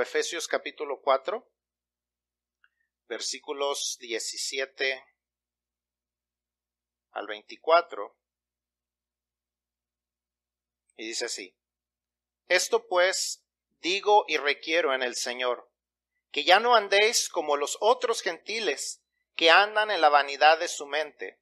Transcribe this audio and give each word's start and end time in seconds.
Efesios 0.00 0.46
capítulo 0.46 1.00
4, 1.00 1.44
versículos 3.08 3.96
17 3.98 5.04
al 7.10 7.26
24. 7.26 8.16
Y 10.98 11.04
dice 11.04 11.24
así, 11.24 11.56
Esto 12.46 12.86
pues 12.86 13.44
digo 13.80 14.24
y 14.28 14.36
requiero 14.36 14.94
en 14.94 15.02
el 15.02 15.16
Señor, 15.16 15.68
que 16.30 16.44
ya 16.44 16.60
no 16.60 16.76
andéis 16.76 17.28
como 17.28 17.56
los 17.56 17.76
otros 17.80 18.22
gentiles 18.22 19.02
que 19.34 19.50
andan 19.50 19.90
en 19.90 20.00
la 20.00 20.10
vanidad 20.10 20.60
de 20.60 20.68
su 20.68 20.86
mente, 20.86 21.40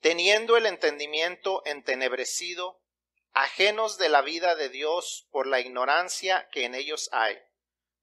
teniendo 0.00 0.56
el 0.56 0.66
entendimiento 0.66 1.62
entenebrecido, 1.64 2.82
ajenos 3.34 3.98
de 3.98 4.08
la 4.08 4.22
vida 4.22 4.56
de 4.56 4.68
Dios 4.68 5.28
por 5.30 5.46
la 5.46 5.60
ignorancia 5.60 6.48
que 6.50 6.64
en 6.64 6.74
ellos 6.74 7.08
hay 7.12 7.40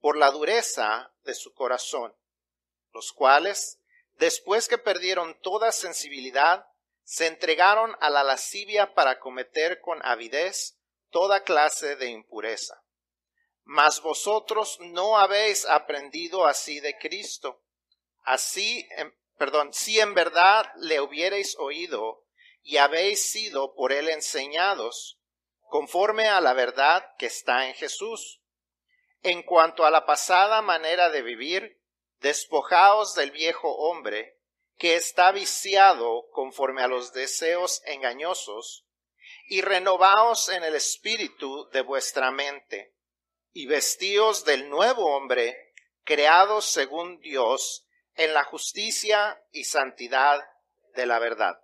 por 0.02 0.18
la 0.18 0.32
dureza 0.32 1.14
de 1.24 1.36
su 1.36 1.54
corazón, 1.54 2.14
los 2.92 3.14
cuales, 3.14 3.80
después 4.18 4.68
que 4.68 4.78
perdieron 4.78 5.40
toda 5.42 5.72
sensibilidad, 5.72 6.66
se 7.04 7.28
entregaron 7.28 7.96
a 8.02 8.10
la 8.10 8.24
lascivia 8.24 8.94
para 8.94 9.20
cometer 9.20 9.80
con 9.80 10.04
avidez 10.04 10.78
toda 11.12 11.44
clase 11.44 11.96
de 11.96 12.08
impureza. 12.08 12.84
Mas 13.64 14.02
vosotros 14.02 14.80
no 14.80 15.18
habéis 15.18 15.66
aprendido 15.66 16.48
así 16.48 16.80
de 16.80 16.98
Cristo. 16.98 17.62
Así, 18.24 18.88
perdón, 19.38 19.74
si 19.74 20.00
en 20.00 20.14
verdad 20.14 20.72
le 20.78 21.00
hubierais 21.00 21.56
oído 21.60 22.26
y 22.64 22.78
habéis 22.78 23.30
sido 23.30 23.76
por 23.76 23.92
él 23.92 24.10
enseñados, 24.10 25.20
conforme 25.70 26.28
a 26.28 26.42
la 26.42 26.54
verdad 26.54 27.06
que 27.18 27.28
está 27.28 27.68
en 27.68 27.76
Jesús 27.76 28.41
en 29.24 29.44
cuanto 29.44 29.86
a 29.86 29.92
la 29.92 30.06
pasada 30.06 30.62
manera 30.62 31.10
de 31.10 31.22
vivir, 31.22 31.80
despojaos 32.20 33.16
del 33.16 33.32
viejo 33.32 33.70
hombre, 33.70 34.38
que 34.78 34.96
está 34.96 35.32
viciado 35.32 36.28
conforme 36.32 36.82
a 36.82 36.88
los 36.88 37.14
deseos 37.14 37.82
engañosos, 37.86 38.86
y 39.48 39.62
renovaos 39.62 40.50
en 40.50 40.64
el 40.64 40.76
espíritu 40.76 41.70
de 41.72 41.82
vuestra 41.82 42.32
mente, 42.32 42.96
y 43.54 43.66
vestíos 43.66 44.46
del 44.46 44.70
nuevo 44.70 45.16
hombre, 45.16 45.74
creado 46.04 46.62
según 46.62 47.20
Dios, 47.20 47.86
en 48.16 48.34
la 48.34 48.44
justicia 48.44 49.42
y 49.52 49.66
santidad 49.66 50.42
de 50.96 51.06
la 51.06 51.20
verdad. 51.20 51.62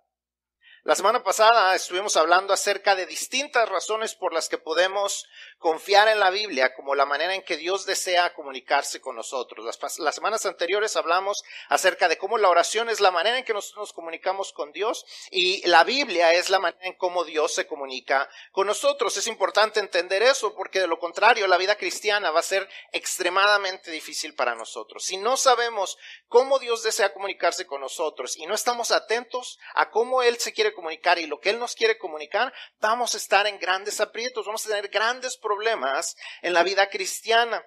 La 0.88 0.94
semana 0.94 1.22
pasada 1.22 1.74
estuvimos 1.74 2.16
hablando 2.16 2.54
acerca 2.54 2.94
de 2.94 3.04
distintas 3.04 3.68
razones 3.68 4.14
por 4.14 4.32
las 4.32 4.48
que 4.48 4.56
podemos 4.56 5.26
confiar 5.58 6.08
en 6.08 6.18
la 6.18 6.30
Biblia 6.30 6.72
como 6.72 6.94
la 6.94 7.04
manera 7.04 7.34
en 7.34 7.42
que 7.42 7.58
Dios 7.58 7.84
desea 7.84 8.32
comunicarse 8.32 8.98
con 8.98 9.14
nosotros. 9.14 9.66
Las, 9.98 10.14
semanas 10.14 10.46
anteriores 10.46 10.96
hablamos 10.96 11.42
acerca 11.68 12.08
de 12.08 12.16
cómo 12.16 12.38
la 12.38 12.48
oración 12.48 12.88
es 12.88 13.00
la 13.00 13.10
manera 13.10 13.36
en 13.36 13.44
que 13.44 13.52
nosotros 13.52 13.88
nos 13.88 13.92
comunicamos 13.92 14.54
con 14.54 14.72
Dios 14.72 15.04
y 15.30 15.60
la 15.68 15.84
Biblia 15.84 16.32
es 16.32 16.48
la 16.48 16.58
manera 16.58 16.86
en 16.86 16.94
cómo 16.94 17.24
Dios 17.24 17.52
se 17.52 17.66
comunica 17.66 18.26
con 18.50 18.66
nosotros. 18.66 19.14
Es 19.18 19.26
importante 19.26 19.80
entender 19.80 20.22
eso 20.22 20.54
porque 20.54 20.80
de 20.80 20.86
lo 20.86 20.98
contrario 20.98 21.46
la 21.48 21.58
vida 21.58 21.76
cristiana 21.76 22.30
va 22.30 22.40
a 22.40 22.42
ser 22.42 22.66
extremadamente 22.92 23.90
difícil 23.90 24.34
para 24.34 24.54
nosotros. 24.54 25.04
Si 25.04 25.18
no 25.18 25.36
sabemos 25.36 25.98
cómo 26.28 26.58
Dios 26.58 26.82
desea 26.82 27.12
comunicarse 27.12 27.66
con 27.66 27.82
nosotros 27.82 28.38
y 28.38 28.46
no 28.46 28.54
estamos 28.54 28.90
atentos 28.90 29.58
a 29.74 29.90
cómo 29.90 30.22
Él 30.22 30.38
se 30.38 30.54
quiere 30.54 30.77
comunicar 30.78 31.18
y 31.18 31.26
lo 31.26 31.40
que 31.40 31.50
Él 31.50 31.58
nos 31.58 31.74
quiere 31.74 31.98
comunicar, 31.98 32.54
vamos 32.78 33.14
a 33.14 33.16
estar 33.16 33.48
en 33.48 33.58
grandes 33.58 34.00
aprietos, 34.00 34.46
vamos 34.46 34.64
a 34.64 34.68
tener 34.68 34.88
grandes 34.88 35.36
problemas 35.36 36.16
en 36.40 36.52
la 36.52 36.62
vida 36.62 36.88
cristiana. 36.88 37.60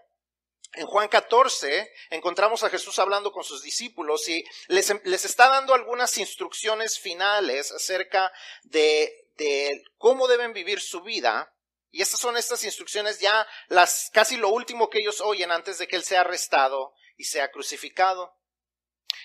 En 0.76 0.88
Juan 0.88 1.10
14 1.10 1.92
encontramos 2.10 2.64
a 2.64 2.70
Jesús 2.70 2.98
hablando 3.00 3.34
con 3.34 3.44
sus 3.44 3.62
discípulos 3.62 4.30
y 4.30 4.46
les, 4.68 4.94
les 5.04 5.26
está 5.26 5.50
dando 5.50 5.74
algunas 5.74 6.18
instrucciones 6.18 6.98
finales 6.98 7.74
acerca 7.74 8.32
de, 8.64 9.14
de 9.36 9.84
cómo 9.98 10.30
deben 10.30 10.54
vivir 10.54 10.80
su 10.80 11.02
vida. 11.02 11.54
Y 11.90 12.02
estas 12.02 12.22
son 12.22 12.38
estas 12.38 12.64
instrucciones 12.64 13.20
ya 13.20 13.46
las 13.68 14.10
casi 14.14 14.38
lo 14.38 14.48
último 14.48 14.90
que 14.90 15.00
ellos 15.00 15.20
oyen 15.20 15.52
antes 15.52 15.78
de 15.80 15.90
que 15.90 15.98
Él 15.98 16.06
sea 16.06 16.22
arrestado 16.22 16.94
y 17.18 17.26
sea 17.26 17.52
crucificado. 17.52 18.34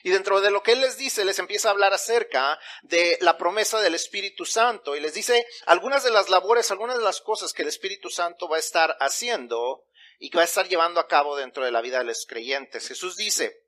Y 0.06 0.10
dentro 0.10 0.40
de 0.40 0.52
lo 0.52 0.62
que 0.62 0.70
Él 0.70 0.82
les 0.82 0.96
dice, 0.96 1.24
les 1.24 1.40
empieza 1.40 1.66
a 1.66 1.72
hablar 1.72 1.92
acerca 1.92 2.60
de 2.82 3.18
la 3.22 3.36
promesa 3.36 3.80
del 3.80 3.96
Espíritu 3.96 4.44
Santo 4.44 4.94
y 4.94 5.00
les 5.00 5.14
dice 5.14 5.44
algunas 5.64 6.04
de 6.04 6.12
las 6.12 6.28
labores, 6.28 6.70
algunas 6.70 6.96
de 6.96 7.02
las 7.02 7.20
cosas 7.20 7.52
que 7.52 7.62
el 7.62 7.68
Espíritu 7.68 8.08
Santo 8.08 8.48
va 8.48 8.54
a 8.54 8.60
estar 8.60 8.96
haciendo 9.00 9.82
y 10.20 10.30
que 10.30 10.36
va 10.36 10.42
a 10.42 10.44
estar 10.44 10.68
llevando 10.68 11.00
a 11.00 11.08
cabo 11.08 11.34
dentro 11.34 11.64
de 11.64 11.72
la 11.72 11.80
vida 11.80 11.98
de 11.98 12.04
los 12.04 12.24
creyentes. 12.24 12.86
Jesús 12.86 13.16
dice, 13.16 13.64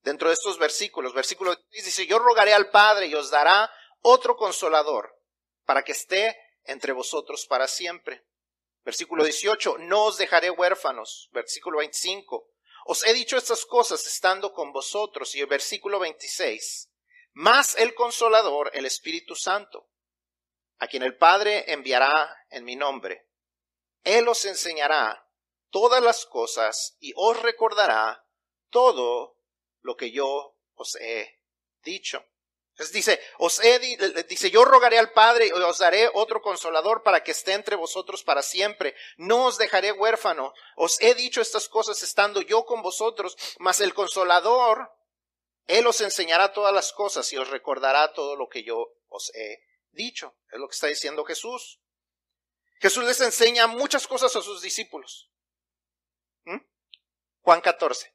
dentro 0.00 0.28
de 0.28 0.34
estos 0.34 0.58
versículos, 0.58 1.12
versículo 1.12 1.54
10 1.72 1.84
dice, 1.84 2.06
yo 2.06 2.18
rogaré 2.18 2.54
al 2.54 2.70
Padre 2.70 3.08
y 3.08 3.14
os 3.14 3.30
dará 3.30 3.70
otro 4.00 4.34
consolador 4.38 5.14
para 5.66 5.82
que 5.82 5.92
esté 5.92 6.34
entre 6.64 6.92
vosotros 6.92 7.44
para 7.46 7.68
siempre. 7.68 8.24
Versículo 8.82 9.24
18, 9.24 9.76
no 9.80 10.04
os 10.04 10.16
dejaré 10.16 10.48
huérfanos. 10.48 11.28
Versículo 11.32 11.80
25, 11.80 12.48
os 12.84 13.04
he 13.04 13.12
dicho 13.12 13.36
estas 13.36 13.64
cosas 13.64 14.06
estando 14.06 14.52
con 14.52 14.72
vosotros. 14.72 15.34
Y 15.34 15.40
el 15.40 15.46
versículo 15.46 15.98
26. 15.98 16.90
Más 17.34 17.76
el 17.76 17.94
consolador, 17.94 18.70
el 18.74 18.84
Espíritu 18.84 19.34
Santo, 19.34 19.88
a 20.78 20.86
quien 20.86 21.02
el 21.02 21.16
Padre 21.16 21.72
enviará 21.72 22.36
en 22.50 22.64
mi 22.64 22.76
nombre. 22.76 23.28
Él 24.04 24.28
os 24.28 24.44
enseñará 24.44 25.28
todas 25.70 26.02
las 26.02 26.26
cosas 26.26 26.96
y 27.00 27.12
os 27.16 27.40
recordará 27.40 28.26
todo 28.68 29.38
lo 29.80 29.96
que 29.96 30.10
yo 30.10 30.56
os 30.74 30.96
he 30.96 31.40
dicho. 31.82 32.24
Dice, 32.92 33.20
os 33.38 33.60
he, 33.62 33.78
dice, 34.28 34.50
yo 34.50 34.64
rogaré 34.64 34.98
al 34.98 35.12
Padre 35.12 35.48
y 35.48 35.52
os 35.52 35.78
daré 35.78 36.10
otro 36.14 36.40
consolador 36.40 37.02
para 37.02 37.22
que 37.22 37.32
esté 37.32 37.52
entre 37.52 37.76
vosotros 37.76 38.24
para 38.24 38.42
siempre. 38.42 38.96
No 39.16 39.46
os 39.46 39.58
dejaré 39.58 39.92
huérfano. 39.92 40.54
Os 40.76 41.00
he 41.00 41.14
dicho 41.14 41.40
estas 41.40 41.68
cosas 41.68 42.02
estando 42.02 42.40
yo 42.40 42.64
con 42.64 42.82
vosotros, 42.82 43.36
mas 43.58 43.80
el 43.80 43.92
consolador, 43.92 44.90
Él 45.66 45.86
os 45.86 46.00
enseñará 46.00 46.52
todas 46.52 46.72
las 46.72 46.92
cosas 46.92 47.30
y 47.32 47.36
os 47.36 47.48
recordará 47.50 48.12
todo 48.14 48.36
lo 48.36 48.48
que 48.48 48.64
yo 48.64 48.88
os 49.08 49.30
he 49.34 49.62
dicho. 49.90 50.34
Es 50.50 50.58
lo 50.58 50.66
que 50.66 50.74
está 50.74 50.86
diciendo 50.86 51.24
Jesús. 51.24 51.78
Jesús 52.80 53.04
les 53.04 53.20
enseña 53.20 53.66
muchas 53.66 54.08
cosas 54.08 54.34
a 54.34 54.42
sus 54.42 54.62
discípulos. 54.62 55.30
¿Mm? 56.44 56.58
Juan 57.42 57.60
14. 57.60 58.12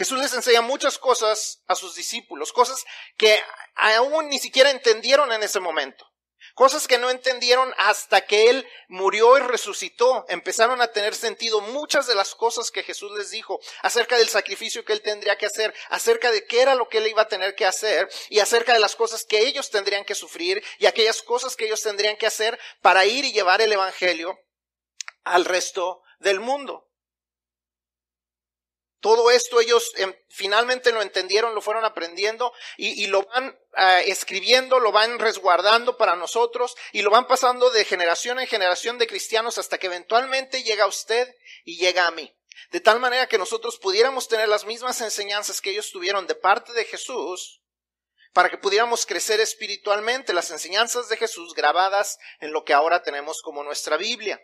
Jesús 0.00 0.18
les 0.18 0.32
enseña 0.32 0.62
muchas 0.62 0.96
cosas 0.96 1.62
a 1.66 1.74
sus 1.74 1.94
discípulos, 1.94 2.54
cosas 2.54 2.86
que 3.18 3.38
aún 3.74 4.30
ni 4.30 4.38
siquiera 4.38 4.70
entendieron 4.70 5.30
en 5.30 5.42
ese 5.42 5.60
momento, 5.60 6.06
cosas 6.54 6.88
que 6.88 6.96
no 6.96 7.10
entendieron 7.10 7.74
hasta 7.76 8.22
que 8.22 8.48
Él 8.48 8.66
murió 8.88 9.36
y 9.36 9.42
resucitó. 9.42 10.24
Empezaron 10.30 10.80
a 10.80 10.86
tener 10.86 11.14
sentido 11.14 11.60
muchas 11.60 12.06
de 12.06 12.14
las 12.14 12.34
cosas 12.34 12.70
que 12.70 12.82
Jesús 12.82 13.12
les 13.12 13.30
dijo 13.30 13.60
acerca 13.82 14.16
del 14.16 14.30
sacrificio 14.30 14.86
que 14.86 14.94
Él 14.94 15.02
tendría 15.02 15.36
que 15.36 15.44
hacer, 15.44 15.74
acerca 15.90 16.30
de 16.30 16.46
qué 16.46 16.62
era 16.62 16.74
lo 16.74 16.88
que 16.88 16.96
Él 16.96 17.08
iba 17.08 17.20
a 17.20 17.28
tener 17.28 17.54
que 17.54 17.66
hacer 17.66 18.08
y 18.30 18.38
acerca 18.38 18.72
de 18.72 18.80
las 18.80 18.96
cosas 18.96 19.26
que 19.26 19.40
ellos 19.40 19.68
tendrían 19.68 20.06
que 20.06 20.14
sufrir 20.14 20.64
y 20.78 20.86
aquellas 20.86 21.20
cosas 21.20 21.56
que 21.56 21.66
ellos 21.66 21.82
tendrían 21.82 22.16
que 22.16 22.26
hacer 22.26 22.58
para 22.80 23.04
ir 23.04 23.26
y 23.26 23.32
llevar 23.32 23.60
el 23.60 23.70
Evangelio 23.70 24.38
al 25.24 25.44
resto 25.44 26.00
del 26.20 26.40
mundo. 26.40 26.89
Todo 29.00 29.30
esto 29.30 29.60
ellos 29.60 29.92
em, 29.96 30.14
finalmente 30.28 30.92
lo 30.92 31.00
entendieron, 31.00 31.54
lo 31.54 31.62
fueron 31.62 31.84
aprendiendo 31.84 32.52
y, 32.76 33.06
lo 33.06 33.22
van 33.22 33.58
ah, 33.74 34.00
escribiendo, 34.00 34.78
lo 34.78 34.92
van 34.92 35.18
resguardando 35.18 35.96
para 35.96 36.16
nosotros 36.16 36.76
y 36.92 37.00
lo 37.00 37.10
van 37.10 37.26
pasando 37.26 37.70
de 37.70 37.86
generación 37.86 38.38
en 38.38 38.46
generación 38.46 38.98
de 38.98 39.06
cristianos 39.06 39.56
hasta 39.56 39.78
que 39.78 39.86
eventualmente 39.86 40.62
llega 40.62 40.84
a 40.84 40.88
usted 40.88 41.34
y 41.64 41.78
llega 41.78 42.06
a 42.06 42.10
mí. 42.10 42.34
De 42.72 42.80
tal 42.80 43.00
manera 43.00 43.26
que 43.26 43.38
nosotros 43.38 43.78
pudiéramos 43.78 44.28
tener 44.28 44.48
las 44.48 44.66
mismas 44.66 45.00
enseñanzas 45.00 45.62
que 45.62 45.70
ellos 45.70 45.90
tuvieron 45.90 46.26
de 46.26 46.34
parte 46.34 46.72
de 46.74 46.84
Jesús 46.84 47.62
para 48.32 48.48
que 48.48 48.58
pudiéramos 48.58 49.06
crecer 49.06 49.40
espiritualmente, 49.40 50.32
las 50.32 50.50
enseñanzas 50.50 51.08
de 51.08 51.16
Jesús 51.16 51.54
grabadas 51.54 52.18
en 52.38 52.52
lo 52.52 52.64
que 52.64 52.74
ahora 52.74 53.02
tenemos 53.02 53.40
como 53.42 53.64
nuestra 53.64 53.96
Biblia. 53.96 54.40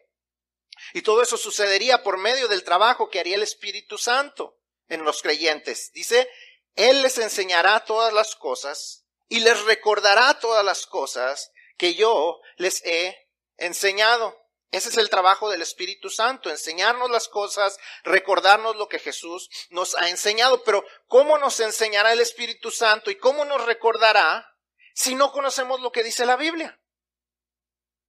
Y 0.92 1.02
todo 1.02 1.22
eso 1.22 1.36
sucedería 1.36 2.02
por 2.02 2.18
medio 2.18 2.48
del 2.48 2.64
trabajo 2.64 3.10
que 3.10 3.20
haría 3.20 3.36
el 3.36 3.42
Espíritu 3.42 3.98
Santo 3.98 4.58
en 4.88 5.04
los 5.04 5.22
creyentes. 5.22 5.92
Dice, 5.92 6.28
Él 6.74 7.02
les 7.02 7.18
enseñará 7.18 7.84
todas 7.84 8.12
las 8.12 8.36
cosas 8.36 9.06
y 9.28 9.40
les 9.40 9.64
recordará 9.64 10.38
todas 10.38 10.64
las 10.64 10.86
cosas 10.86 11.52
que 11.76 11.94
yo 11.94 12.40
les 12.56 12.84
he 12.84 13.16
enseñado. 13.56 14.36
Ese 14.70 14.88
es 14.88 14.96
el 14.96 15.10
trabajo 15.10 15.48
del 15.48 15.62
Espíritu 15.62 16.10
Santo, 16.10 16.50
enseñarnos 16.50 17.10
las 17.10 17.28
cosas, 17.28 17.78
recordarnos 18.02 18.76
lo 18.76 18.88
que 18.88 18.98
Jesús 18.98 19.48
nos 19.70 19.94
ha 19.94 20.08
enseñado. 20.10 20.64
Pero 20.64 20.84
¿cómo 21.06 21.38
nos 21.38 21.60
enseñará 21.60 22.12
el 22.12 22.20
Espíritu 22.20 22.70
Santo 22.70 23.10
y 23.10 23.16
cómo 23.16 23.44
nos 23.44 23.64
recordará 23.64 24.54
si 24.94 25.14
no 25.14 25.32
conocemos 25.32 25.80
lo 25.80 25.92
que 25.92 26.02
dice 26.02 26.26
la 26.26 26.36
Biblia? 26.36 26.80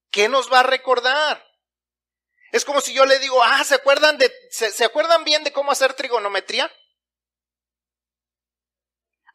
¿Qué 0.10 0.30
nos 0.30 0.52
va 0.52 0.62
a 0.62 0.64
recordar? 0.64 1.46
Es 2.52 2.64
como 2.64 2.82
si 2.82 2.94
yo 2.94 3.06
le 3.06 3.20
digo, 3.20 3.44
ah, 3.44 3.64
¿se 3.64 3.76
acuerdan 3.76 4.18
de, 4.18 4.34
se, 4.52 4.86
acuerdan 4.86 5.24
bien 5.24 5.44
de 5.44 5.52
cómo 5.52 5.72
hacer 5.72 5.94
trigonometría? 5.94 6.72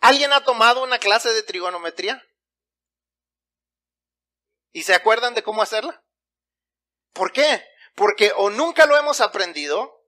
¿Alguien 0.00 0.32
ha 0.32 0.44
tomado 0.44 0.82
una 0.82 0.98
clase 0.98 1.32
de 1.32 1.42
trigonometría? 1.42 2.22
¿Y 4.72 4.84
se 4.84 4.94
acuerdan 4.94 5.34
de 5.34 5.42
cómo 5.42 5.62
hacerla? 5.62 6.02
¿Por 7.12 7.32
qué? 7.32 7.64
Porque 7.94 8.32
o 8.36 8.50
nunca 8.50 8.86
lo 8.86 8.96
hemos 8.96 9.20
aprendido, 9.20 10.06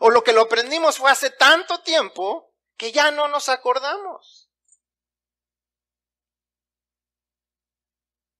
o 0.00 0.10
lo 0.10 0.24
que 0.24 0.32
lo 0.32 0.42
aprendimos 0.42 0.98
fue 0.98 1.10
hace 1.10 1.30
tanto 1.30 1.82
tiempo 1.82 2.54
que 2.76 2.92
ya 2.92 3.10
no 3.10 3.28
nos 3.28 3.48
acordamos. 3.50 4.50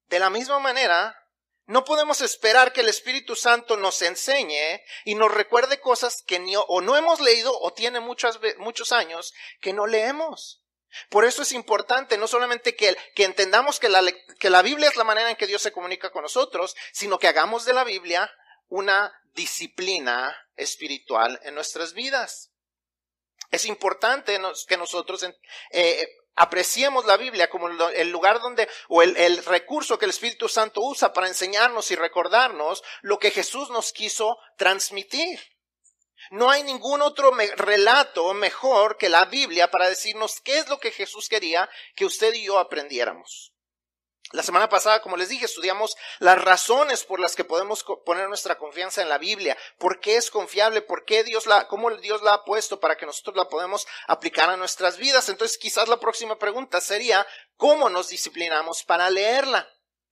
De 0.08 0.18
la 0.18 0.30
misma 0.30 0.58
manera, 0.58 1.25
no 1.66 1.84
podemos 1.84 2.20
esperar 2.20 2.72
que 2.72 2.80
el 2.80 2.88
Espíritu 2.88 3.34
Santo 3.34 3.76
nos 3.76 4.00
enseñe 4.02 4.82
y 5.04 5.16
nos 5.16 5.32
recuerde 5.32 5.80
cosas 5.80 6.22
que 6.22 6.38
ni, 6.38 6.54
o 6.56 6.80
no 6.80 6.96
hemos 6.96 7.20
leído 7.20 7.58
o 7.60 7.72
tiene 7.72 7.98
muchos, 7.98 8.38
muchos 8.58 8.92
años 8.92 9.34
que 9.60 9.72
no 9.72 9.86
leemos. 9.86 10.62
Por 11.10 11.24
eso 11.24 11.42
es 11.42 11.52
importante 11.52 12.16
no 12.18 12.28
solamente 12.28 12.76
que, 12.76 12.96
que 13.14 13.24
entendamos 13.24 13.80
que 13.80 13.88
la, 13.88 14.02
que 14.38 14.50
la 14.50 14.62
Biblia 14.62 14.88
es 14.88 14.96
la 14.96 15.04
manera 15.04 15.28
en 15.28 15.36
que 15.36 15.48
Dios 15.48 15.60
se 15.60 15.72
comunica 15.72 16.10
con 16.10 16.22
nosotros, 16.22 16.76
sino 16.92 17.18
que 17.18 17.28
hagamos 17.28 17.64
de 17.64 17.74
la 17.74 17.84
Biblia 17.84 18.30
una 18.68 19.12
disciplina 19.34 20.36
espiritual 20.54 21.40
en 21.42 21.54
nuestras 21.54 21.92
vidas. 21.92 22.52
Es 23.50 23.64
importante 23.64 24.40
que 24.68 24.76
nosotros 24.76 25.24
eh, 25.70 26.08
apreciemos 26.36 27.06
la 27.06 27.16
Biblia 27.16 27.50
como 27.50 27.68
el 27.68 28.10
lugar 28.10 28.40
donde, 28.40 28.68
o 28.88 29.02
el, 29.02 29.44
recurso 29.44 29.98
que 29.98 30.04
el 30.04 30.10
Espíritu 30.10 30.48
Santo 30.48 30.82
usa 30.82 31.12
para 31.12 31.28
enseñarnos 31.28 31.90
y 31.90 31.96
recordarnos 31.96 32.84
lo 33.00 33.18
que 33.18 33.30
Jesús 33.30 33.70
nos 33.70 33.92
quiso 33.92 34.38
transmitir. 34.56 35.40
No 36.30 36.50
hay 36.50 36.62
ningún 36.62 37.02
otro 37.02 37.30
relato 37.56 38.34
mejor 38.34 38.96
que 38.96 39.08
la 39.08 39.24
Biblia 39.26 39.70
para 39.70 39.88
decirnos 39.88 40.40
qué 40.40 40.58
es 40.58 40.68
lo 40.68 40.78
que 40.78 40.90
Jesús 40.90 41.28
quería 41.28 41.68
que 41.94 42.04
usted 42.04 42.34
y 42.34 42.44
yo 42.44 42.58
aprendiéramos. 42.58 43.52
La 44.32 44.42
semana 44.42 44.68
pasada, 44.68 45.02
como 45.02 45.16
les 45.16 45.28
dije, 45.28 45.44
estudiamos 45.44 45.96
las 46.18 46.42
razones 46.42 47.04
por 47.04 47.20
las 47.20 47.36
que 47.36 47.44
podemos 47.44 47.84
poner 48.04 48.28
nuestra 48.28 48.58
confianza 48.58 49.00
en 49.00 49.08
la 49.08 49.18
Biblia, 49.18 49.56
por 49.78 50.00
qué 50.00 50.16
es 50.16 50.32
confiable, 50.32 50.82
por 50.82 51.04
qué 51.04 51.22
Dios 51.22 51.46
la, 51.46 51.68
cómo 51.68 51.90
Dios 51.92 52.22
la 52.22 52.34
ha 52.34 52.44
puesto 52.44 52.80
para 52.80 52.96
que 52.96 53.06
nosotros 53.06 53.36
la 53.36 53.48
podemos 53.48 53.86
aplicar 54.08 54.50
a 54.50 54.56
nuestras 54.56 54.96
vidas. 54.96 55.28
Entonces, 55.28 55.58
quizás 55.58 55.88
la 55.88 56.00
próxima 56.00 56.38
pregunta 56.38 56.80
sería, 56.80 57.24
¿cómo 57.56 57.88
nos 57.88 58.08
disciplinamos 58.08 58.82
para 58.82 59.10
leerla? 59.10 59.68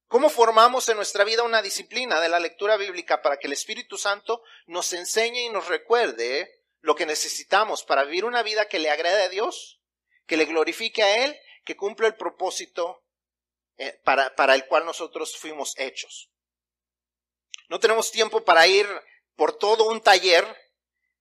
¿Cómo 0.07 0.31
formamos 0.31 0.89
en 0.89 0.97
nuestra 0.97 1.25
vida 1.25 1.43
una 1.43 1.61
disciplina 1.61 2.21
de 2.21 2.29
la 2.29 2.39
lectura 2.39 2.77
bíblica 2.77 3.21
para 3.21 3.37
que 3.39 3.49
el 3.49 3.53
Espíritu 3.53 3.99
Santo 3.99 4.43
nos 4.67 4.93
enseñe 4.93 5.47
y 5.47 5.49
nos 5.49 5.67
recuerde 5.67 6.63
lo 6.83 6.95
que 6.95 7.05
necesitamos 7.05 7.83
para 7.83 8.05
vivir 8.05 8.25
una 8.25 8.45
vida 8.45 8.69
que 8.69 8.79
le 8.79 8.91
agrade 8.91 9.25
a 9.25 9.29
Dios, 9.29 9.81
que 10.27 10.37
le 10.37 10.45
glorifique 10.45 11.03
a 11.03 11.25
Él, 11.25 11.37
que 11.65 11.77
cumpla 11.77 12.07
el 12.07 12.15
propósito 12.15 13.04
eh, 13.77 14.01
para, 14.05 14.35
para 14.35 14.55
el 14.55 14.67
cual 14.67 14.85
nosotros 14.85 15.37
fuimos 15.37 15.75
hechos. 15.77 16.31
No 17.69 17.81
tenemos 17.81 18.11
tiempo 18.11 18.45
para 18.45 18.67
ir 18.67 18.87
por 19.37 19.57
todo 19.57 19.85
un 19.85 20.01
taller 20.01 20.45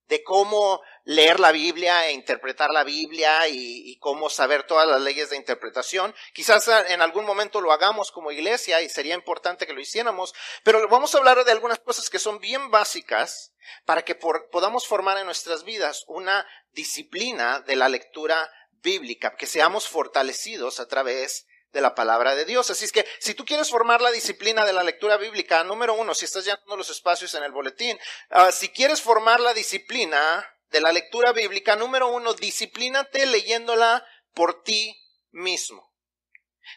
de 0.07 0.23
cómo 0.23 0.81
leer 1.05 1.39
la 1.39 1.51
Biblia 1.51 2.07
e 2.07 2.11
interpretar 2.11 2.71
la 2.71 2.83
Biblia 2.83 3.47
y, 3.47 3.97
cómo 4.00 4.29
saber 4.29 4.63
todas 4.63 4.88
las 4.88 5.01
leyes 5.01 5.29
de 5.29 5.38
interpretación. 5.38 6.13
Quizás 6.33 6.67
en 6.89 7.01
algún 7.01 7.25
momento 7.25 7.61
lo 7.61 7.71
hagamos 7.71 8.11
como 8.11 8.31
iglesia 8.31 8.81
y 8.81 8.89
sería 8.89 9.15
importante 9.15 9.65
que 9.65 9.73
lo 9.73 9.79
hiciéramos, 9.79 10.33
pero 10.63 10.88
vamos 10.89 11.15
a 11.15 11.19
hablar 11.19 11.44
de 11.45 11.51
algunas 11.51 11.79
cosas 11.79 12.09
que 12.09 12.19
son 12.19 12.39
bien 12.39 12.69
básicas 12.69 13.53
para 13.85 14.03
que 14.03 14.15
podamos 14.15 14.88
formar 14.88 15.17
en 15.17 15.25
nuestras 15.25 15.63
vidas 15.63 16.03
una 16.07 16.45
disciplina 16.73 17.61
de 17.61 17.77
la 17.77 17.88
lectura 17.88 18.51
bíblica, 18.81 19.35
que 19.38 19.45
seamos 19.45 19.88
fortalecidos 19.88 20.81
a 20.81 20.88
través 20.88 21.47
de 21.73 21.81
la 21.81 21.95
palabra 21.95 22.35
de 22.35 22.45
Dios. 22.45 22.69
Así 22.69 22.85
es 22.85 22.91
que 22.91 23.05
si 23.19 23.33
tú 23.33 23.43
quieres 23.43 23.69
formar 23.69 24.01
la 24.01 24.11
disciplina 24.11 24.65
de 24.65 24.73
la 24.73 24.83
lectura 24.83 25.17
bíblica, 25.17 25.63
número 25.63 25.95
uno, 25.95 26.13
si 26.13 26.25
estás 26.25 26.45
llenando 26.45 26.77
los 26.77 26.89
espacios 26.89 27.33
en 27.33 27.43
el 27.43 27.51
boletín, 27.51 27.99
ah, 28.29 28.51
si 28.51 28.69
quieres 28.69 29.01
formar 29.01 29.39
la 29.39 29.53
disciplina 29.53 30.47
de 30.69 30.81
la 30.81 30.93
lectura 30.93 31.33
bíblica, 31.33 31.75
número 31.75 32.07
uno, 32.07 32.33
disciplínate 32.33 33.25
leyéndola 33.25 34.05
por 34.33 34.63
ti 34.63 34.95
mismo. 35.31 35.91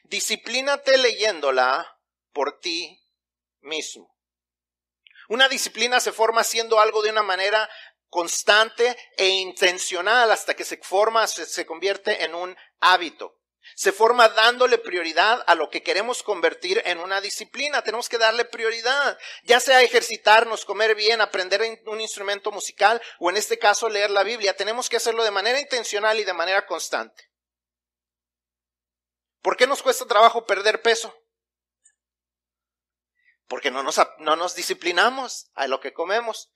Disciplínate 0.04 0.98
leyéndola 0.98 1.98
por 2.32 2.58
ti 2.58 3.02
mismo. 3.60 4.16
Una 5.28 5.48
disciplina 5.48 6.00
se 6.00 6.12
forma 6.12 6.40
haciendo 6.40 6.80
algo 6.80 7.02
de 7.02 7.10
una 7.10 7.22
manera 7.22 7.68
constante 8.08 8.96
e 9.16 9.28
intencional 9.28 10.30
hasta 10.30 10.54
que 10.54 10.64
se 10.64 10.78
forma, 10.78 11.26
se 11.26 11.66
convierte 11.66 12.24
en 12.24 12.34
un 12.34 12.56
hábito. 12.80 13.36
Se 13.74 13.92
forma 13.92 14.28
dándole 14.28 14.78
prioridad 14.78 15.42
a 15.46 15.54
lo 15.54 15.68
que 15.68 15.82
queremos 15.82 16.22
convertir 16.22 16.82
en 16.86 16.98
una 16.98 17.20
disciplina. 17.20 17.82
Tenemos 17.82 18.08
que 18.08 18.18
darle 18.18 18.44
prioridad, 18.44 19.18
ya 19.44 19.60
sea 19.60 19.82
ejercitarnos, 19.82 20.64
comer 20.64 20.94
bien, 20.94 21.20
aprender 21.20 21.80
un 21.86 22.00
instrumento 22.00 22.50
musical 22.52 23.02
o 23.18 23.30
en 23.30 23.36
este 23.36 23.58
caso 23.58 23.88
leer 23.88 24.10
la 24.10 24.22
Biblia. 24.22 24.56
Tenemos 24.56 24.88
que 24.88 24.96
hacerlo 24.96 25.24
de 25.24 25.30
manera 25.30 25.60
intencional 25.60 26.18
y 26.18 26.24
de 26.24 26.32
manera 26.32 26.66
constante. 26.66 27.30
¿Por 29.42 29.56
qué 29.56 29.66
nos 29.66 29.82
cuesta 29.82 30.06
trabajo 30.06 30.44
perder 30.44 30.82
peso? 30.82 31.14
Porque 33.46 33.70
no 33.70 33.82
nos, 33.82 34.00
no 34.18 34.34
nos 34.34 34.54
disciplinamos 34.56 35.50
a 35.54 35.68
lo 35.68 35.78
que 35.78 35.92
comemos. 35.92 36.50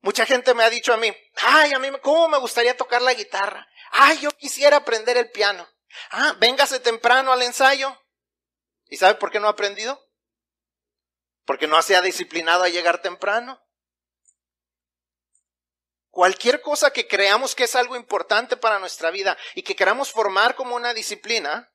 Mucha 0.00 0.26
gente 0.26 0.54
me 0.54 0.64
ha 0.64 0.70
dicho 0.70 0.92
a 0.92 0.96
mí, 0.96 1.14
ay, 1.36 1.72
a 1.72 1.78
mí, 1.78 1.88
¿cómo 2.02 2.28
me 2.28 2.38
gustaría 2.38 2.76
tocar 2.76 3.02
la 3.02 3.14
guitarra? 3.14 3.68
Ay, 3.90 4.18
yo 4.20 4.30
quisiera 4.30 4.78
aprender 4.78 5.16
el 5.16 5.30
piano. 5.30 5.68
Ah, 6.10 6.36
véngase 6.38 6.80
temprano 6.80 7.32
al 7.32 7.42
ensayo. 7.42 7.96
¿Y 8.86 8.96
sabe 8.96 9.14
por 9.14 9.30
qué 9.30 9.40
no 9.40 9.46
ha 9.46 9.52
aprendido? 9.52 10.00
Porque 11.44 11.66
no 11.66 11.80
se 11.82 11.96
ha 11.96 12.02
disciplinado 12.02 12.64
a 12.64 12.68
llegar 12.68 13.02
temprano. 13.02 13.60
Cualquier 16.10 16.60
cosa 16.60 16.92
que 16.92 17.08
creamos 17.08 17.54
que 17.54 17.64
es 17.64 17.74
algo 17.74 17.96
importante 17.96 18.58
para 18.58 18.78
nuestra 18.78 19.10
vida 19.10 19.36
y 19.54 19.62
que 19.62 19.74
queramos 19.74 20.12
formar 20.12 20.54
como 20.54 20.76
una 20.76 20.92
disciplina, 20.92 21.71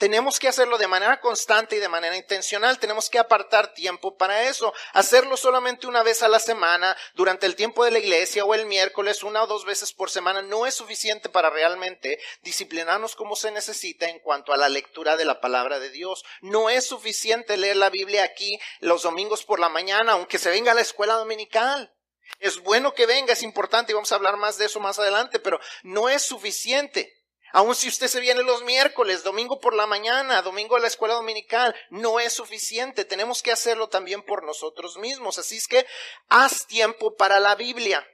tenemos 0.00 0.38
que 0.38 0.48
hacerlo 0.48 0.78
de 0.78 0.86
manera 0.86 1.20
constante 1.20 1.76
y 1.76 1.78
de 1.78 1.90
manera 1.90 2.16
intencional. 2.16 2.78
Tenemos 2.78 3.10
que 3.10 3.18
apartar 3.18 3.74
tiempo 3.74 4.16
para 4.16 4.48
eso. 4.48 4.72
Hacerlo 4.94 5.36
solamente 5.36 5.86
una 5.86 6.02
vez 6.02 6.22
a 6.22 6.28
la 6.28 6.40
semana, 6.40 6.96
durante 7.12 7.44
el 7.44 7.54
tiempo 7.54 7.84
de 7.84 7.90
la 7.90 7.98
iglesia 7.98 8.46
o 8.46 8.54
el 8.54 8.64
miércoles, 8.64 9.22
una 9.22 9.42
o 9.42 9.46
dos 9.46 9.66
veces 9.66 9.92
por 9.92 10.10
semana, 10.10 10.40
no 10.40 10.64
es 10.66 10.74
suficiente 10.74 11.28
para 11.28 11.50
realmente 11.50 12.18
disciplinarnos 12.40 13.14
como 13.14 13.36
se 13.36 13.50
necesita 13.50 14.08
en 14.08 14.20
cuanto 14.20 14.54
a 14.54 14.56
la 14.56 14.70
lectura 14.70 15.18
de 15.18 15.26
la 15.26 15.38
palabra 15.38 15.78
de 15.78 15.90
Dios. 15.90 16.24
No 16.40 16.70
es 16.70 16.86
suficiente 16.86 17.58
leer 17.58 17.76
la 17.76 17.90
Biblia 17.90 18.24
aquí 18.24 18.58
los 18.80 19.02
domingos 19.02 19.44
por 19.44 19.60
la 19.60 19.68
mañana, 19.68 20.12
aunque 20.12 20.38
se 20.38 20.48
venga 20.48 20.72
a 20.72 20.74
la 20.74 20.80
escuela 20.80 21.12
dominical. 21.16 21.94
Es 22.38 22.62
bueno 22.62 22.94
que 22.94 23.04
venga, 23.04 23.34
es 23.34 23.42
importante 23.42 23.92
y 23.92 23.94
vamos 23.94 24.12
a 24.12 24.14
hablar 24.14 24.38
más 24.38 24.56
de 24.56 24.64
eso 24.64 24.80
más 24.80 24.98
adelante, 24.98 25.40
pero 25.40 25.60
no 25.82 26.08
es 26.08 26.22
suficiente. 26.22 27.19
Aun 27.52 27.74
si 27.74 27.88
usted 27.88 28.06
se 28.06 28.20
viene 28.20 28.42
los 28.42 28.62
miércoles, 28.62 29.24
domingo 29.24 29.58
por 29.60 29.74
la 29.74 29.86
mañana, 29.86 30.42
domingo 30.42 30.76
a 30.76 30.80
la 30.80 30.86
escuela 30.86 31.14
dominical, 31.14 31.74
no 31.90 32.20
es 32.20 32.32
suficiente. 32.32 33.04
Tenemos 33.04 33.42
que 33.42 33.52
hacerlo 33.52 33.88
también 33.88 34.22
por 34.22 34.44
nosotros 34.44 34.96
mismos. 34.98 35.38
Así 35.38 35.56
es 35.56 35.66
que 35.66 35.86
haz 36.28 36.66
tiempo 36.66 37.16
para 37.16 37.40
la 37.40 37.56
Biblia. 37.56 38.06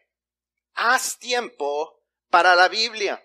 Haz 0.75 1.19
tiempo 1.19 2.03
para 2.31 2.55
la 2.55 2.69
Biblia. 2.69 3.23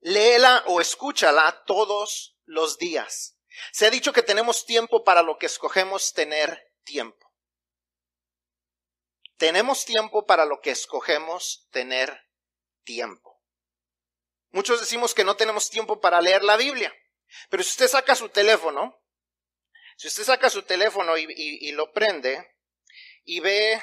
Léela 0.00 0.64
o 0.66 0.80
escúchala 0.80 1.64
todos 1.64 2.36
los 2.44 2.76
días. 2.78 3.38
Se 3.72 3.86
ha 3.86 3.90
dicho 3.90 4.12
que 4.12 4.22
tenemos 4.22 4.66
tiempo 4.66 5.04
para 5.04 5.22
lo 5.22 5.38
que 5.38 5.46
escogemos 5.46 6.12
tener 6.12 6.72
tiempo. 6.82 7.32
Tenemos 9.36 9.84
tiempo 9.84 10.26
para 10.26 10.44
lo 10.44 10.60
que 10.60 10.70
escogemos 10.70 11.68
tener 11.70 12.28
tiempo. 12.84 13.33
Muchos 14.54 14.78
decimos 14.78 15.14
que 15.14 15.24
no 15.24 15.34
tenemos 15.34 15.68
tiempo 15.68 16.00
para 16.00 16.20
leer 16.20 16.44
la 16.44 16.56
Biblia, 16.56 16.94
pero 17.50 17.64
si 17.64 17.70
usted 17.70 17.88
saca 17.88 18.14
su 18.14 18.28
teléfono, 18.28 18.96
si 19.96 20.06
usted 20.06 20.22
saca 20.22 20.48
su 20.48 20.62
teléfono 20.62 21.18
y, 21.18 21.72
lo 21.72 21.90
prende 21.92 22.54
y 23.24 23.40
ve 23.40 23.82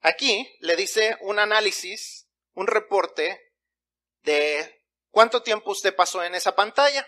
aquí, 0.00 0.56
le 0.60 0.74
dice 0.74 1.18
un 1.20 1.38
análisis, 1.38 2.30
un 2.54 2.66
reporte 2.66 3.52
de 4.22 4.82
cuánto 5.10 5.42
tiempo 5.42 5.72
usted 5.72 5.94
pasó 5.94 6.24
en 6.24 6.34
esa 6.34 6.56
pantalla. 6.56 7.06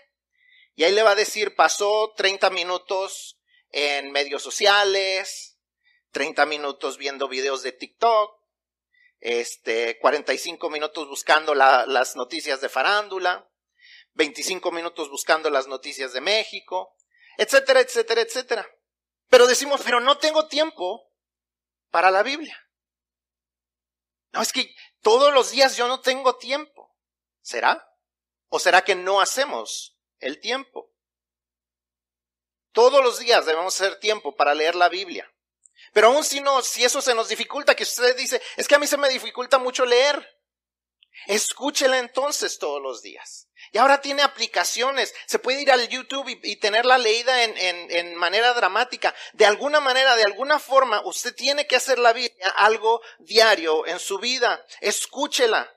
Y 0.74 0.84
ahí 0.84 0.92
le 0.92 1.02
va 1.02 1.12
a 1.12 1.14
decir, 1.14 1.56
pasó 1.56 2.12
30 2.14 2.50
minutos 2.50 3.40
en 3.70 4.12
medios 4.12 4.42
sociales, 4.42 5.58
30 6.10 6.44
minutos 6.44 6.98
viendo 6.98 7.26
videos 7.26 7.62
de 7.62 7.72
TikTok, 7.72 8.43
este, 9.24 9.98
45 10.00 10.68
minutos 10.68 11.08
buscando 11.08 11.54
las 11.54 12.14
noticias 12.14 12.60
de 12.60 12.68
farándula, 12.68 13.50
25 14.12 14.70
minutos 14.70 15.08
buscando 15.08 15.48
las 15.48 15.66
noticias 15.66 16.12
de 16.12 16.20
México, 16.20 16.94
etcétera, 17.38 17.80
etcétera, 17.80 18.20
etcétera. 18.20 18.68
Pero 19.30 19.46
decimos, 19.46 19.80
pero 19.82 19.98
no 19.98 20.18
tengo 20.18 20.46
tiempo 20.46 21.10
para 21.90 22.10
la 22.10 22.22
Biblia. 22.22 22.68
No, 24.32 24.42
es 24.42 24.52
que 24.52 24.76
todos 25.00 25.32
los 25.32 25.52
días 25.52 25.74
yo 25.78 25.88
no 25.88 26.02
tengo 26.02 26.36
tiempo. 26.36 26.94
¿Será? 27.40 27.82
¿O 28.48 28.58
será 28.58 28.84
que 28.84 28.94
no 28.94 29.22
hacemos 29.22 29.96
el 30.18 30.38
tiempo? 30.38 30.92
Todos 32.72 33.02
los 33.02 33.18
días 33.20 33.46
debemos 33.46 33.74
hacer 33.74 33.98
tiempo 34.00 34.36
para 34.36 34.54
leer 34.54 34.74
la 34.74 34.90
Biblia. 34.90 35.33
Pero 35.94 36.08
aún 36.08 36.24
si 36.24 36.40
no, 36.40 36.60
si 36.60 36.84
eso 36.84 37.00
se 37.00 37.14
nos 37.14 37.28
dificulta, 37.28 37.76
que 37.76 37.84
usted 37.84 38.16
dice, 38.16 38.42
es 38.56 38.66
que 38.66 38.74
a 38.74 38.78
mí 38.80 38.86
se 38.86 38.96
me 38.96 39.08
dificulta 39.08 39.58
mucho 39.58 39.86
leer. 39.86 40.28
Escúchela 41.28 41.98
entonces 41.98 42.58
todos 42.58 42.82
los 42.82 43.00
días. 43.00 43.48
Y 43.70 43.78
ahora 43.78 44.00
tiene 44.00 44.22
aplicaciones. 44.22 45.14
Se 45.26 45.38
puede 45.38 45.62
ir 45.62 45.70
al 45.70 45.88
YouTube 45.88 46.28
y, 46.42 46.56
tenerla 46.56 46.98
leída 46.98 47.44
en, 47.44 47.54
en, 47.56 48.16
manera 48.16 48.52
dramática. 48.54 49.14
De 49.34 49.46
alguna 49.46 49.78
manera, 49.78 50.16
de 50.16 50.24
alguna 50.24 50.58
forma, 50.58 51.00
usted 51.06 51.32
tiene 51.32 51.68
que 51.68 51.76
hacer 51.76 52.00
la 52.00 52.12
Biblia 52.12 52.50
algo 52.56 53.00
diario 53.20 53.86
en 53.86 54.00
su 54.00 54.18
vida. 54.18 54.66
Escúchela. 54.80 55.72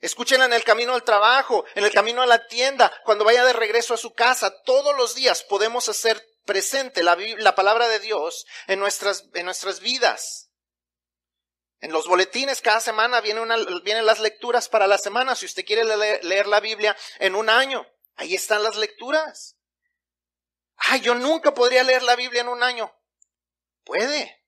Escúchela 0.00 0.46
en 0.46 0.54
el 0.54 0.64
camino 0.64 0.94
al 0.94 1.04
trabajo, 1.04 1.66
en 1.74 1.84
el 1.84 1.92
camino 1.92 2.22
a 2.22 2.26
la 2.26 2.46
tienda, 2.46 2.90
cuando 3.04 3.24
vaya 3.24 3.44
de 3.44 3.52
regreso 3.52 3.92
a 3.92 3.98
su 3.98 4.14
casa. 4.14 4.62
Todos 4.62 4.96
los 4.96 5.14
días 5.14 5.42
podemos 5.42 5.90
hacer 5.90 6.24
presente 6.48 7.02
la, 7.02 7.14
la 7.36 7.54
palabra 7.54 7.88
de 7.88 8.00
Dios 8.00 8.46
en 8.68 8.80
nuestras, 8.80 9.28
en 9.34 9.44
nuestras 9.44 9.80
vidas. 9.80 10.50
En 11.80 11.92
los 11.92 12.08
boletines 12.08 12.62
cada 12.62 12.80
semana 12.80 13.20
viene 13.20 13.40
una, 13.40 13.56
vienen 13.84 14.06
las 14.06 14.18
lecturas 14.18 14.70
para 14.70 14.86
la 14.86 14.96
semana. 14.96 15.36
Si 15.36 15.44
usted 15.44 15.66
quiere 15.66 15.84
leer, 15.84 16.46
la 16.46 16.60
Biblia 16.60 16.96
en 17.18 17.34
un 17.34 17.50
año, 17.50 17.86
ahí 18.16 18.34
están 18.34 18.62
las 18.62 18.76
lecturas. 18.76 19.58
Ay, 20.76 21.02
yo 21.02 21.14
nunca 21.14 21.52
podría 21.52 21.84
leer 21.84 22.02
la 22.02 22.16
Biblia 22.16 22.40
en 22.40 22.48
un 22.48 22.62
año. 22.62 22.90
Puede. 23.84 24.42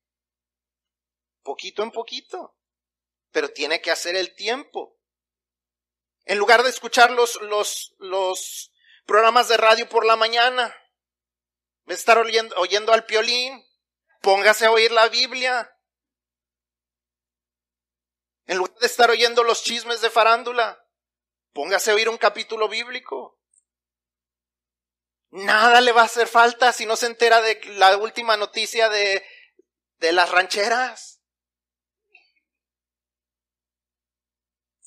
Poquito 1.43 1.83
en 1.83 1.91
poquito. 1.91 2.57
Pero 3.29 3.51
tiene 3.51 3.79
que 3.79 3.91
hacer 3.91 4.15
el 4.15 4.33
tiempo. 4.33 4.97
En 6.25 6.39
lugar 6.39 6.63
de 6.63 6.69
escuchar 6.71 7.11
los, 7.11 7.39
los, 7.41 7.93
los 7.99 8.71
programas 9.05 9.47
de 9.49 9.57
radio 9.57 9.87
por 9.87 10.03
la 10.03 10.15
mañana, 10.15 10.75
de 11.91 11.97
estar 11.97 12.17
oyendo, 12.17 12.55
oyendo 12.55 12.93
al 12.93 13.05
piolín, 13.05 13.65
póngase 14.21 14.65
a 14.65 14.71
oír 14.71 14.93
la 14.93 15.09
Biblia. 15.09 15.77
En 18.45 18.59
lugar 18.59 18.77
de 18.77 18.87
estar 18.87 19.09
oyendo 19.09 19.43
los 19.43 19.61
chismes 19.61 19.99
de 19.99 20.09
farándula, 20.09 20.87
póngase 21.51 21.91
a 21.91 21.95
oír 21.95 22.07
un 22.07 22.17
capítulo 22.17 22.69
bíblico. 22.69 23.37
Nada 25.31 25.81
le 25.81 25.91
va 25.91 26.03
a 26.03 26.05
hacer 26.05 26.29
falta 26.29 26.71
si 26.71 26.85
no 26.85 26.95
se 26.95 27.07
entera 27.07 27.41
de 27.41 27.59
la 27.75 27.97
última 27.97 28.37
noticia 28.37 28.87
de, 28.87 29.25
de 29.97 30.13
las 30.13 30.31
rancheras. 30.31 31.21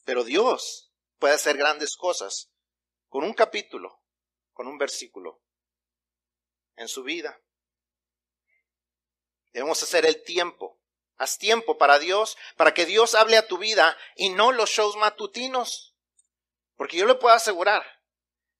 Pero 0.05 0.25
Dios 0.25 0.91
puede 1.19 1.35
hacer 1.35 1.59
grandes 1.59 1.97
cosas 1.97 2.51
con 3.11 3.25
un 3.25 3.35
capítulo, 3.35 4.03
con 4.55 4.69
un 4.69 4.79
versículo 4.79 5.44
en 6.77 6.89
su 6.89 7.03
vida. 7.03 7.41
Debemos 9.53 9.83
hacer 9.83 10.05
el 10.07 10.23
tiempo 10.23 10.81
Haz 11.17 11.39
tiempo 11.39 11.79
para 11.79 11.99
Dios, 11.99 12.37
para 12.57 12.75
que 12.75 12.87
Dios 12.87 13.15
hable 13.15 13.37
a 13.37 13.47
tu 13.47 13.59
vida 13.59 13.97
y 14.17 14.31
no 14.31 14.53
los 14.53 14.71
shows 14.71 14.97
matutinos. 14.97 15.95
Porque 16.77 16.97
yo 16.97 17.07
le 17.07 17.15
puedo 17.15 17.35
asegurar 17.35 17.85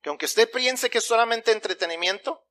que 0.01 0.09
aunque 0.09 0.27
usted 0.27 0.51
piense 0.51 0.89
que 0.89 0.99
es 0.99 1.05
solamente 1.05 1.51
entretenimiento, 1.51 2.47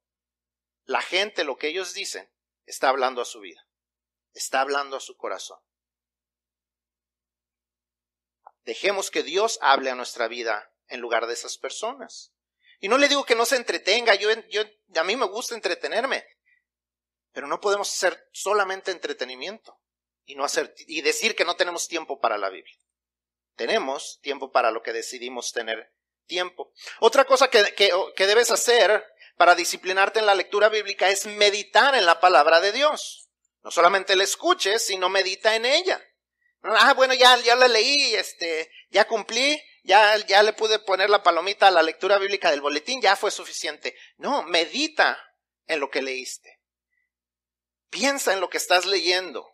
la 0.85 1.01
gente, 1.01 1.45
lo 1.45 1.57
que 1.57 1.69
ellos 1.69 1.93
dicen, 1.93 2.29
está 2.65 2.89
hablando 2.89 3.21
a 3.21 3.25
su 3.25 3.39
vida, 3.39 3.65
está 4.33 4.59
hablando 4.59 4.97
a 4.97 4.99
su 4.99 5.15
corazón. 5.15 5.59
Dejemos 8.65 9.09
que 9.09 9.23
Dios 9.23 9.57
hable 9.61 9.89
a 9.89 9.95
nuestra 9.95 10.27
vida 10.27 10.73
en 10.87 10.99
lugar 10.99 11.27
de 11.27 11.33
esas 11.33 11.57
personas. 11.57 12.32
Y 12.83 12.89
no 12.89 12.97
le 12.97 13.07
digo 13.07 13.23
que 13.23 13.33
no 13.33 13.45
se 13.45 13.55
entretenga, 13.55 14.13
yo, 14.15 14.29
yo, 14.49 14.61
a 14.97 15.03
mí 15.05 15.15
me 15.15 15.25
gusta 15.27 15.55
entretenerme, 15.55 16.27
pero 17.31 17.47
no 17.47 17.61
podemos 17.61 17.89
hacer 17.89 18.27
solamente 18.33 18.91
entretenimiento 18.91 19.79
y 20.25 20.35
no 20.35 20.43
hacer 20.43 20.75
y 20.79 20.99
decir 20.99 21.33
que 21.33 21.45
no 21.45 21.55
tenemos 21.55 21.87
tiempo 21.87 22.19
para 22.19 22.37
la 22.37 22.49
Biblia. 22.49 22.77
Tenemos 23.55 24.19
tiempo 24.21 24.51
para 24.51 24.69
lo 24.69 24.83
que 24.83 24.91
decidimos 24.91 25.53
tener 25.53 25.93
tiempo. 26.25 26.73
Otra 26.99 27.23
cosa 27.23 27.49
que, 27.49 27.73
que, 27.73 28.27
debes 28.27 28.51
hacer 28.51 29.01
para 29.37 29.55
disciplinarte 29.55 30.19
en 30.19 30.25
la 30.25 30.35
lectura 30.35 30.67
bíblica 30.67 31.09
es 31.09 31.25
meditar 31.25 31.95
en 31.95 32.05
la 32.05 32.19
palabra 32.19 32.59
de 32.59 32.73
Dios. 32.73 33.29
No 33.61 33.71
solamente 33.71 34.17
la 34.17 34.25
escuches, 34.25 34.85
sino 34.85 35.07
medita 35.07 35.55
en 35.55 35.65
ella. 35.65 36.05
Ah, 36.63 36.93
bueno, 36.95 37.13
ya, 37.13 37.37
ya 37.37 37.55
la 37.55 37.69
leí, 37.69 38.13
este, 38.15 38.69
ya 38.89 39.07
cumplí, 39.07 39.57
ya, 39.83 40.17
ya 40.25 40.41
le 40.43 40.53
pude 40.53 40.79
poner 40.79 41.09
la 41.09 41.23
palomita 41.23 41.67
a 41.67 41.71
la 41.71 41.83
lectura 41.83 42.17
bíblica 42.17 42.49
del 42.49 42.61
boletín, 42.61 43.01
ya 43.01 43.15
fue 43.15 43.31
suficiente. 43.31 43.95
No, 44.17 44.43
medita 44.43 45.19
en 45.67 45.79
lo 45.79 45.89
que 45.89 46.01
leíste. 46.01 46.59
Piensa 47.89 48.33
en 48.33 48.39
lo 48.39 48.49
que 48.49 48.57
estás 48.57 48.85
leyendo. 48.85 49.52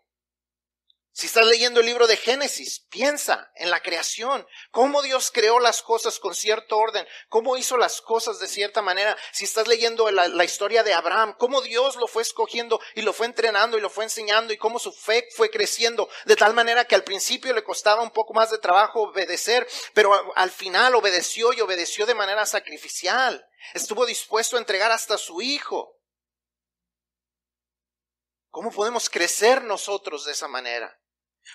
Si 1.12 1.26
estás 1.26 1.48
leyendo 1.48 1.80
el 1.80 1.88
libro 1.88 2.08
de 2.08 2.18
Génesis, 2.18 2.86
piensa 2.90 3.52
en 3.56 3.72
la 3.72 3.82
creación, 3.82 4.46
cómo 4.72 5.02
Dios 5.02 5.32
creó 5.32 5.60
las 5.60 5.82
cosas 5.82 6.20
con 6.20 6.36
cierto 6.36 6.78
orden, 6.78 7.06
cómo 7.30 7.58
hizo 7.58 7.78
las 7.78 8.00
cosas 8.00 8.40
de 8.40 8.48
cierta 8.48 8.82
manera. 8.82 9.18
Si 9.34 9.44
estás 9.44 9.68
leyendo 9.68 10.10
la, 10.12 10.44
historia 10.46 10.84
de 10.84 10.94
Abraham, 10.94 11.36
cómo 11.38 11.62
Dios 11.62 11.96
lo 11.96 12.08
fue 12.08 12.22
escogiendo 12.22 12.80
y 12.96 13.02
lo 13.02 13.12
fue 13.12 13.26
entrenando 13.26 13.78
y 13.78 13.82
lo 13.82 13.90
fue 13.90 14.04
enseñando 14.04 14.54
y 14.54 14.58
cómo 14.58 14.78
su 14.80 14.94
fe 14.94 15.28
fue 15.36 15.50
creciendo 15.50 16.10
de 16.26 16.36
tal 16.36 16.54
manera 16.54 16.86
que 16.86 16.96
al 16.96 17.04
principio 17.04 17.54
le 17.54 17.64
costaba 17.64 18.04
un 18.04 18.12
poco 18.12 18.34
más 18.34 18.52
de 18.52 18.60
trabajo 18.60 19.02
obedecer, 19.02 19.68
pero 19.94 20.14
al 20.36 20.52
final 20.52 20.96
obedeció 20.96 21.54
y 21.54 21.62
obedeció 21.62 22.06
de 22.06 22.16
manera 22.16 22.46
sacrificial. 22.46 23.46
Estuvo 23.74 24.06
dispuesto 24.06 24.56
a 24.56 24.60
entregar 24.60 24.92
hasta 24.92 25.18
su 25.18 25.42
hijo. 25.42 25.98
¿Cómo 28.52 28.72
podemos 28.72 29.10
crecer 29.10 29.64
nosotros 29.64 30.26
de 30.26 30.32
esa 30.32 30.48
manera? 30.48 30.99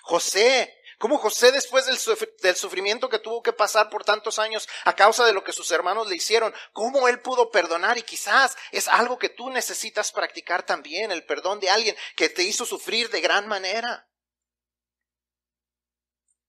José, 0.02 0.74
como 0.98 1.18
José 1.18 1.52
después 1.52 1.86
del, 1.86 2.56
sufrimiento 2.56 3.08
que 3.08 3.18
tuvo 3.18 3.42
que 3.42 3.52
pasar 3.52 3.90
por 3.90 4.04
tantos 4.04 4.38
años 4.38 4.68
a 4.84 4.94
causa 4.94 5.26
de 5.26 5.32
lo 5.32 5.44
que 5.44 5.52
sus 5.52 5.70
hermanos 5.70 6.08
le 6.08 6.16
hicieron, 6.16 6.54
cómo 6.72 7.08
él 7.08 7.20
pudo 7.20 7.50
perdonar 7.50 7.98
y 7.98 8.02
quizás 8.02 8.56
es 8.70 8.88
algo 8.88 9.18
que 9.18 9.28
tú 9.28 9.50
necesitas 9.50 10.12
practicar 10.12 10.64
también, 10.64 11.10
el 11.10 11.24
perdón 11.24 11.60
de 11.60 11.70
alguien 11.70 11.96
que 12.16 12.28
te 12.28 12.42
hizo 12.42 12.64
sufrir 12.64 13.10
de 13.10 13.20
gran 13.20 13.46
manera. 13.46 14.08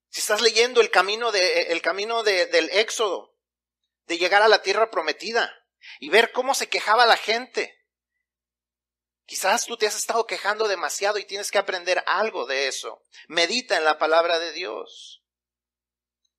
Si 0.10 0.22
estás 0.22 0.42
leyendo 0.42 0.80
el 0.80 0.92
camino, 0.92 1.32
de, 1.32 1.63
el 1.63 1.82
camino 1.82 2.24
del 2.24 2.70
éxodo, 2.72 3.36
de 4.06 4.18
llegar 4.18 4.42
a 4.42 4.48
la 4.48 4.62
tierra 4.62 4.89
prometida 4.89 5.54
y 6.00 6.10
ver 6.10 6.32
cómo 6.32 6.56
se 6.56 6.70
quejaba 6.70 7.06
la 7.06 7.18
gente, 7.18 7.85
Quizás 9.25 9.65
tú 9.65 9.75
te 9.75 9.88
has 9.88 9.96
estado 9.96 10.27
quejando 10.27 10.67
demasiado 10.67 11.17
y 11.17 11.25
tienes 11.25 11.50
que 11.50 11.58
aprender 11.58 12.03
algo 12.05 12.46
de 12.46 12.67
eso. 12.67 13.01
Medita 13.27 13.75
en 13.77 13.84
la 13.84 13.98
palabra 13.98 14.38
de 14.39 14.51
Dios. 14.51 15.24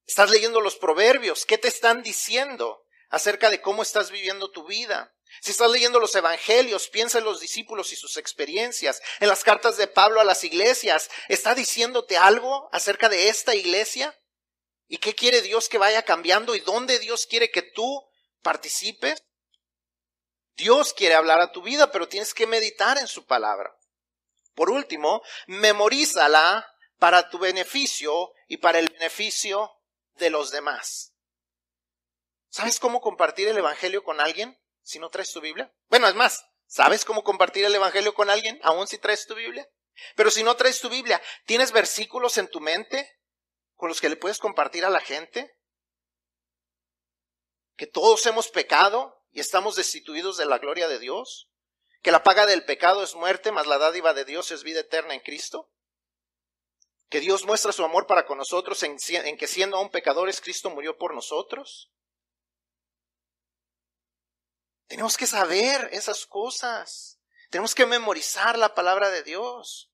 Estás 0.07 0.31
leyendo 0.31 0.61
los 0.61 0.77
proverbios. 0.77 1.47
¿Qué 1.47 1.59
te 1.59 1.67
están 1.69 2.03
diciendo 2.03 2.85
acerca 3.09 3.51
de 3.51 3.61
cómo 3.61 3.83
estás 3.83 4.11
viviendo 4.11 4.51
tu 4.51 4.65
vida? 4.67 5.13
Si 5.43 5.51
estás 5.51 5.71
leyendo 5.71 5.99
los 5.99 6.15
evangelios, 6.15 6.89
piensa 6.89 7.19
en 7.19 7.25
los 7.25 7.41
discípulos 7.41 7.93
y 7.93 7.97
sus 7.97 8.17
experiencias. 8.17 9.03
En 9.19 9.29
las 9.29 9.43
cartas 9.43 9.77
de 9.77 9.89
Pablo 9.89 10.21
a 10.21 10.25
las 10.25 10.45
iglesias, 10.45 11.11
¿está 11.29 11.55
diciéndote 11.57 12.17
algo 12.17 12.69
acerca 12.73 13.09
de 13.09 13.29
esta 13.29 13.55
iglesia? 13.55 14.17
¿Y 14.87 14.99
qué 14.99 15.15
quiere 15.15 15.43
Dios 15.43 15.69
que 15.69 15.79
vaya 15.79 16.03
cambiando? 16.03 16.55
¿Y 16.55 16.61
dónde 16.61 17.01
Dios 17.01 17.27
quiere 17.27 17.51
que 17.51 17.63
tú 17.63 18.09
participes? 18.43 19.25
Dios 20.57 20.95
quiere 20.95 21.15
hablar 21.15 21.41
a 21.41 21.53
tu 21.53 21.63
vida, 21.63 21.91
pero 21.93 22.09
tienes 22.09 22.33
que 22.35 22.47
meditar 22.47 22.99
en 22.99 23.07
su 23.07 23.27
palabra. 23.27 23.77
Por 24.55 24.71
último, 24.71 25.23
memorízala 25.47 26.67
para 26.99 27.29
tu 27.29 27.39
beneficio 27.39 28.33
y 28.49 28.57
para 28.57 28.79
el 28.79 28.89
beneficio 28.89 29.71
de 30.15 30.31
los 30.31 30.51
demás. 30.51 31.13
¿Sabes 32.49 32.81
cómo 32.81 33.03
compartir 33.03 33.49
el 33.49 33.59
Evangelio 33.59 34.03
con 34.03 34.19
alguien 34.19 34.59
si 34.83 34.99
no 34.99 35.11
traes 35.11 35.31
tu 35.31 35.43
Biblia? 35.43 35.71
Bueno, 35.89 36.09
es 36.09 36.15
más, 36.15 36.47
¿sabes 36.67 37.05
cómo 37.05 37.23
compartir 37.23 37.67
el 37.67 37.75
Evangelio 37.75 38.15
con 38.15 38.31
alguien 38.31 38.59
aún 38.63 38.87
si 38.87 38.97
traes 38.97 39.27
tu 39.27 39.35
Biblia? 39.35 39.69
Pero 40.15 40.31
si 40.31 40.43
no 40.43 40.57
traes 40.57 40.81
tu 40.81 40.89
Biblia, 40.89 41.21
¿tienes 41.45 41.73
versículos 41.73 42.39
en 42.39 42.49
tu 42.49 42.61
mente 42.61 43.21
con 43.75 43.91
los 43.91 44.01
que 44.01 44.09
le 44.09 44.17
puedes 44.17 44.39
compartir 44.39 44.87
a 44.87 44.91
la 44.91 45.01
gente? 45.01 45.55
Que 47.77 47.87
todos 47.87 48.25
hemos 48.25 48.49
pecado 48.49 49.23
y 49.33 49.41
estamos 49.41 49.77
destituidos 49.77 50.37
de 50.37 50.47
la 50.47 50.59
gloria 50.59 50.89
de 50.89 50.99
Dios? 50.99 51.49
¿Que 52.03 52.11
la 52.11 52.23
paga 52.23 52.47
del 52.47 52.65
pecado 52.65 53.03
es 53.03 53.15
muerte, 53.15 53.53
mas 53.53 53.67
la 53.67 53.79
dádiva 53.79 54.15
de 54.15 54.25
Dios 54.25 54.51
es 54.51 54.63
vida 54.63 54.81
eterna 54.81 55.15
en 55.15 55.21
Cristo? 55.21 55.71
¿Que 57.09 57.21
Dios 57.21 57.45
muestra 57.45 57.73
su 57.73 57.85
amor 57.85 58.07
para 58.07 58.27
con 58.27 58.39
nosotros 58.39 58.83
en, 58.83 58.97
en 59.09 59.37
que 59.37 59.47
siendo 59.47 59.77
aún 59.77 59.91
pecadores 59.91 60.41
Cristo 60.41 60.71
murió 60.71 60.97
por 60.97 61.15
nosotros? 61.15 61.91
Tenemos 64.87 65.17
que 65.17 65.27
saber 65.27 65.89
esas 65.93 66.27
cosas. 66.27 67.19
Tenemos 67.51 67.75
que 67.75 67.87
memorizar 67.87 68.59
la 68.59 68.75
palabra 68.75 69.11
de 69.11 69.23
Dios. 69.23 69.91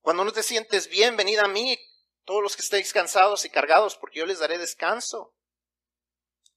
Cuando 0.00 0.24
no 0.24 0.32
te 0.32 0.42
sientes 0.42 0.88
bien, 0.88 1.16
venid 1.16 1.38
a 1.38 1.48
mí, 1.48 1.78
todos 2.24 2.42
los 2.42 2.56
que 2.56 2.62
estéis 2.62 2.92
cansados 2.92 3.44
y 3.44 3.50
cargados, 3.50 3.96
porque 3.96 4.18
yo 4.18 4.26
les 4.26 4.38
daré 4.38 4.58
descanso. 4.58 5.34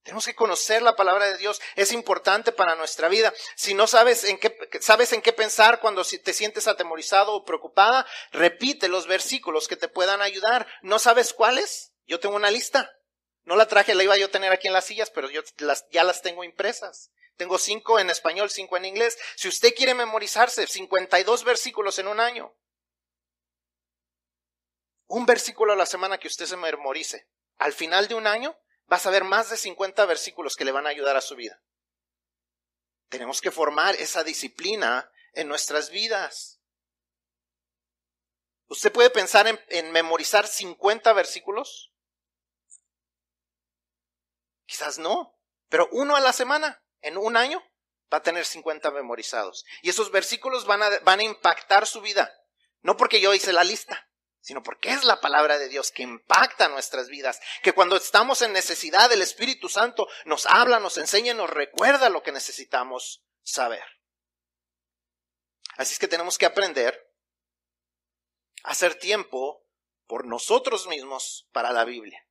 Tenemos 0.07 0.25
que 0.25 0.35
conocer 0.35 0.81
la 0.81 0.95
palabra 0.95 1.25
de 1.25 1.37
Dios. 1.37 1.61
Es 1.75 1.91
importante 1.91 2.53
para 2.53 2.75
nuestra 2.75 3.09
vida. 3.09 3.33
Si 3.57 3.73
no 3.73 3.87
sabes 3.87 4.23
en 4.23 4.37
qué, 4.37 4.57
sabes 4.79 5.11
en 5.11 5.21
qué 5.21 5.33
pensar 5.33 5.81
cuando 5.81 6.05
te 6.05 6.31
sientes 6.31 6.69
atemorizado 6.69 7.33
o 7.33 7.43
preocupada, 7.43 8.07
repite 8.31 8.87
los 8.87 9.05
versículos 9.05 9.67
que 9.67 9.75
te 9.75 9.89
puedan 9.89 10.21
ayudar. 10.21 10.65
¿No 10.81 10.97
sabes 10.97 11.33
cuáles? 11.33 11.91
Yo 12.05 12.21
tengo 12.21 12.37
una 12.37 12.49
lista. 12.49 12.89
No 13.43 13.57
la 13.57 13.67
traje, 13.67 13.95
la 13.95 14.03
iba 14.03 14.15
yo 14.15 14.27
a 14.27 14.31
tener 14.31 14.53
aquí 14.53 14.67
en 14.67 14.73
las 14.73 14.85
sillas, 14.85 15.09
pero 15.09 15.29
yo 15.29 15.41
ya 15.91 16.05
las 16.05 16.21
tengo 16.21 16.45
impresas. 16.45 17.11
Tengo 17.35 17.57
cinco 17.57 17.99
en 17.99 18.09
español, 18.09 18.49
cinco 18.49 18.77
en 18.77 18.85
inglés. 18.85 19.17
Si 19.35 19.49
usted 19.49 19.75
quiere 19.75 19.93
memorizarse 19.93 20.67
52 20.67 21.43
versículos 21.43 21.99
en 21.99 22.07
un 22.07 22.21
año, 22.21 22.55
un 25.07 25.25
versículo 25.25 25.73
a 25.73 25.75
la 25.75 25.85
semana 25.85 26.17
que 26.17 26.29
usted 26.29 26.45
se 26.45 26.55
memorice, 26.55 27.27
al 27.57 27.73
final 27.73 28.07
de 28.07 28.15
un 28.15 28.25
año 28.25 28.57
vas 28.87 29.05
a 29.05 29.11
ver 29.11 29.23
más 29.23 29.49
de 29.49 29.57
50 29.57 30.05
versículos 30.05 30.55
que 30.55 30.65
le 30.65 30.71
van 30.71 30.87
a 30.87 30.89
ayudar 30.89 31.15
a 31.15 31.21
su 31.21 31.35
vida. 31.35 31.61
Tenemos 33.09 33.39
que 33.41 33.51
formar 33.51 33.95
esa 33.95 34.23
disciplina 34.23 35.11
en 35.33 35.47
nuestras 35.47 35.89
vidas. 35.89 36.59
¿Usted 38.67 38.91
puede 38.91 39.09
pensar 39.09 39.47
en, 39.69 39.91
memorizar 39.91 40.47
50 40.47 41.13
versículos? 41.13 41.93
Quizás 44.65 44.99
no, 44.99 45.39
pero 45.69 45.87
uno 45.91 46.17
a 46.17 46.19
la 46.19 46.33
semana, 46.33 46.83
en 47.01 47.17
un 47.17 47.37
año, 47.37 47.63
va 48.11 48.17
a 48.17 48.23
tener 48.23 48.45
50 48.45 48.91
memorizados. 48.91 49.65
Y 49.81 49.89
esos 49.89 50.11
versículos 50.11 50.65
van 50.65 50.83
a, 50.83 50.99
van 50.99 51.19
a 51.19 51.23
impactar 51.23 51.87
su 51.87 52.01
vida. 52.01 52.33
No 52.81 52.97
porque 52.97 53.21
yo 53.21 53.33
hice 53.33 53.53
la 53.53 53.63
lista, 53.63 54.06
sino 54.47 54.63
porque 54.63 54.91
es 54.91 55.03
la 55.03 55.19
palabra 55.19 55.59
de 55.59 55.67
Dios 55.67 55.91
que 55.91 56.03
impacta 56.03 56.69
nuestras 56.69 57.09
vidas, 57.09 57.41
que 57.61 57.73
cuando 57.73 57.97
estamos 57.97 58.41
en 58.41 58.53
necesidad 58.53 59.11
el 59.11 59.21
Espíritu 59.21 59.67
Santo 59.67 60.07
nos 60.23 60.45
habla, 60.45 60.79
nos 60.79 60.97
enseña, 60.97 61.33
nos 61.33 61.49
recuerda 61.49 62.07
lo 62.07 62.23
que 62.23 62.31
necesitamos 62.31 63.25
saber. 63.43 63.83
Así 65.75 65.91
es 65.91 65.99
que 65.99 66.07
tenemos 66.07 66.37
que 66.37 66.45
aprender 66.45 67.11
a 68.63 68.71
hacer 68.71 68.95
tiempo 68.95 69.65
por 70.05 70.25
nosotros 70.25 70.87
mismos 70.87 71.49
para 71.51 71.73
la 71.73 71.83
Biblia. 71.83 72.25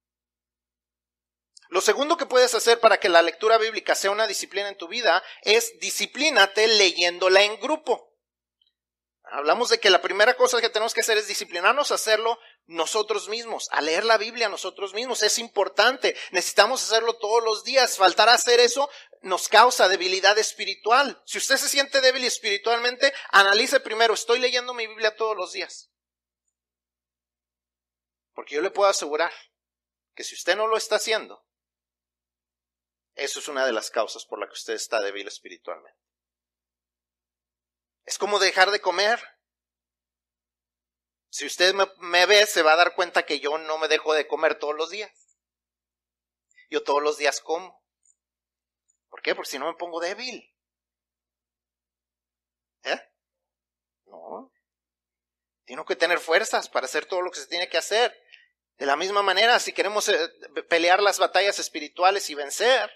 Lo 1.69 1.83
segundo 1.83 2.17
que 2.17 2.25
puedes 2.25 2.55
hacer 2.55 2.81
para 2.81 2.99
que 2.99 3.11
la 3.11 3.21
lectura 3.21 3.59
bíblica 3.59 3.95
sea 3.95 4.11
una 4.11 4.27
disciplina 4.27 4.71
en 4.71 4.79
tu 4.79 4.89
vida 4.89 5.23
es 5.43 5.79
disciplínate 5.81 6.67
leyéndola 6.67 7.43
en 7.43 7.61
grupo. 7.61 8.06
Hablamos 9.29 9.69
de 9.71 9.81
que 9.81 9.91
la 9.91 10.01
primera 10.01 10.35
cosa 10.35 10.61
que 10.61 10.69
tenemos 10.69 10.95
que 10.95 11.01
hacer 11.01 11.19
es 11.19 11.27
disciplinarnos 11.27 11.91
a 11.91 11.97
hacerlo 11.97 12.39
nosotros 12.67 13.29
mismos, 13.29 13.69
a 13.73 13.81
leer 13.81 14.05
la 14.05 14.19
Biblia 14.19 14.49
nosotros 14.49 14.95
mismos. 14.95 15.23
Es 15.25 15.39
importante, 15.39 16.17
necesitamos 16.31 16.85
hacerlo 16.85 17.15
todos 17.15 17.43
los 17.43 17.65
días. 17.65 17.97
Faltar 17.97 18.29
a 18.29 18.35
hacer 18.35 18.61
eso 18.61 18.89
nos 19.23 19.49
causa 19.49 19.89
debilidad 19.89 20.39
espiritual. 20.39 21.21
Si 21.27 21.39
usted 21.39 21.57
se 21.57 21.69
siente 21.69 22.01
débil 22.01 22.25
espiritualmente, 22.25 23.13
analice 23.31 23.81
primero, 23.81 24.15
¿estoy 24.15 24.39
leyendo 24.39 24.75
mi 24.75 24.87
Biblia 24.87 25.17
todos 25.17 25.37
los 25.37 25.53
días? 25.53 25.91
Porque 28.33 28.55
yo 28.55 28.63
le 28.63 28.71
puedo 28.71 28.89
asegurar 28.89 29.33
que 30.15 30.23
si 30.23 30.37
usted 30.37 30.57
no 30.57 30.69
lo 30.69 30.77
está 30.77 30.97
haciendo, 30.97 31.45
eso 33.17 33.41
es 33.41 33.49
una 33.49 33.67
de 33.67 33.73
las 33.73 33.91
causas 33.91 34.25
por 34.25 34.39
la 34.39 34.47
que 34.47 34.53
usted 34.53 34.75
está 34.75 35.01
débil 35.01 35.27
espiritualmente. 35.27 36.06
Es 38.07 38.19
como 38.19 38.39
dejar 38.39 38.71
de 38.71 38.81
comer. 38.81 39.21
Si 41.29 41.45
usted 41.45 41.75
me, 41.99 42.27
ve, 42.27 42.47
se 42.47 42.63
va 42.63 42.73
a 42.73 42.77
dar 42.77 42.95
cuenta 42.95 43.27
que 43.27 43.41
yo 43.41 43.59
no 43.59 43.79
me 43.79 43.89
dejo 43.89 44.15
de 44.15 44.27
comer 44.27 44.59
todos 44.59 44.75
los 44.75 44.91
días. 44.91 45.11
Yo 46.71 46.83
todos 46.83 47.03
los 47.03 47.19
días 47.19 47.41
como. 47.41 47.85
¿Por 49.11 49.21
qué? 49.23 49.35
Porque 49.35 49.51
si 49.51 49.59
no 49.59 49.67
me 49.67 49.77
pongo 49.77 50.01
débil. 50.01 50.51
¿Eh? 52.85 53.01
No. 54.07 54.53
Tengo 55.65 55.85
que 55.85 55.97
tener 55.97 56.21
fuerzas 56.21 56.69
para 56.69 56.87
hacer 56.87 57.07
todo 57.07 57.23
lo 57.23 57.31
que 57.31 57.41
se 57.41 57.49
tiene 57.49 57.69
que 57.69 57.79
hacer. 57.79 58.17
De 58.79 58.87
la 58.87 58.97
misma 58.97 59.23
manera, 59.23 59.59
si 59.59 59.73
queremos 59.73 60.09
eh, 60.09 60.31
pelear 60.69 61.03
las 61.03 61.19
batallas 61.19 61.59
espirituales 61.59 62.31
y 62.31 62.35
vencer, 62.35 62.91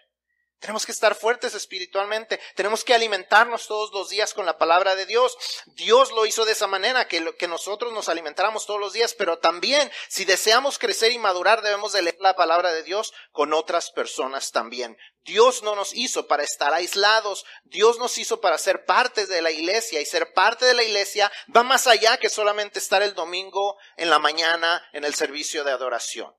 tenemos 0.60 0.84
que 0.84 0.92
estar 0.92 1.14
fuertes 1.14 1.54
espiritualmente. 1.54 2.38
Tenemos 2.54 2.84
que 2.84 2.94
alimentarnos 2.94 3.66
todos 3.66 3.92
los 3.92 4.10
días 4.10 4.34
con 4.34 4.44
la 4.44 4.58
palabra 4.58 4.94
de 4.94 5.06
Dios. 5.06 5.36
Dios 5.66 6.12
lo 6.12 6.26
hizo 6.26 6.44
de 6.44 6.52
esa 6.52 6.66
manera, 6.66 7.08
que, 7.08 7.48
nosotros 7.48 7.92
nos 7.92 8.10
alimentáramos 8.10 8.66
todos 8.66 8.78
los 8.78 8.92
días, 8.92 9.14
pero 9.14 9.38
también 9.38 9.90
si 10.08 10.24
deseamos 10.26 10.78
crecer 10.78 11.12
y 11.12 11.18
madurar, 11.18 11.62
debemos 11.62 11.92
de 11.92 12.02
leer 12.02 12.18
la 12.20 12.36
palabra 12.36 12.72
de 12.72 12.82
Dios 12.82 13.12
con 13.32 13.54
otras 13.54 13.90
personas 13.90 14.52
también. 14.52 14.98
Dios 15.22 15.62
no 15.62 15.74
nos 15.74 15.94
hizo 15.94 16.26
para 16.26 16.44
estar 16.44 16.74
aislados. 16.74 17.44
Dios 17.64 17.98
nos 17.98 18.18
hizo 18.18 18.40
para 18.40 18.58
ser 18.58 18.84
parte 18.84 19.26
de 19.26 19.40
la 19.40 19.50
iglesia 19.50 20.00
y 20.00 20.06
ser 20.06 20.32
parte 20.34 20.66
de 20.66 20.74
la 20.74 20.82
iglesia 20.82 21.32
va 21.54 21.62
más 21.62 21.86
allá 21.86 22.18
que 22.18 22.28
solamente 22.28 22.78
estar 22.78 23.02
el 23.02 23.14
domingo 23.14 23.78
en 23.96 24.10
la 24.10 24.18
mañana 24.18 24.82
en 24.92 25.04
el 25.04 25.14
servicio 25.14 25.64
de 25.64 25.72
adoración. 25.72 26.34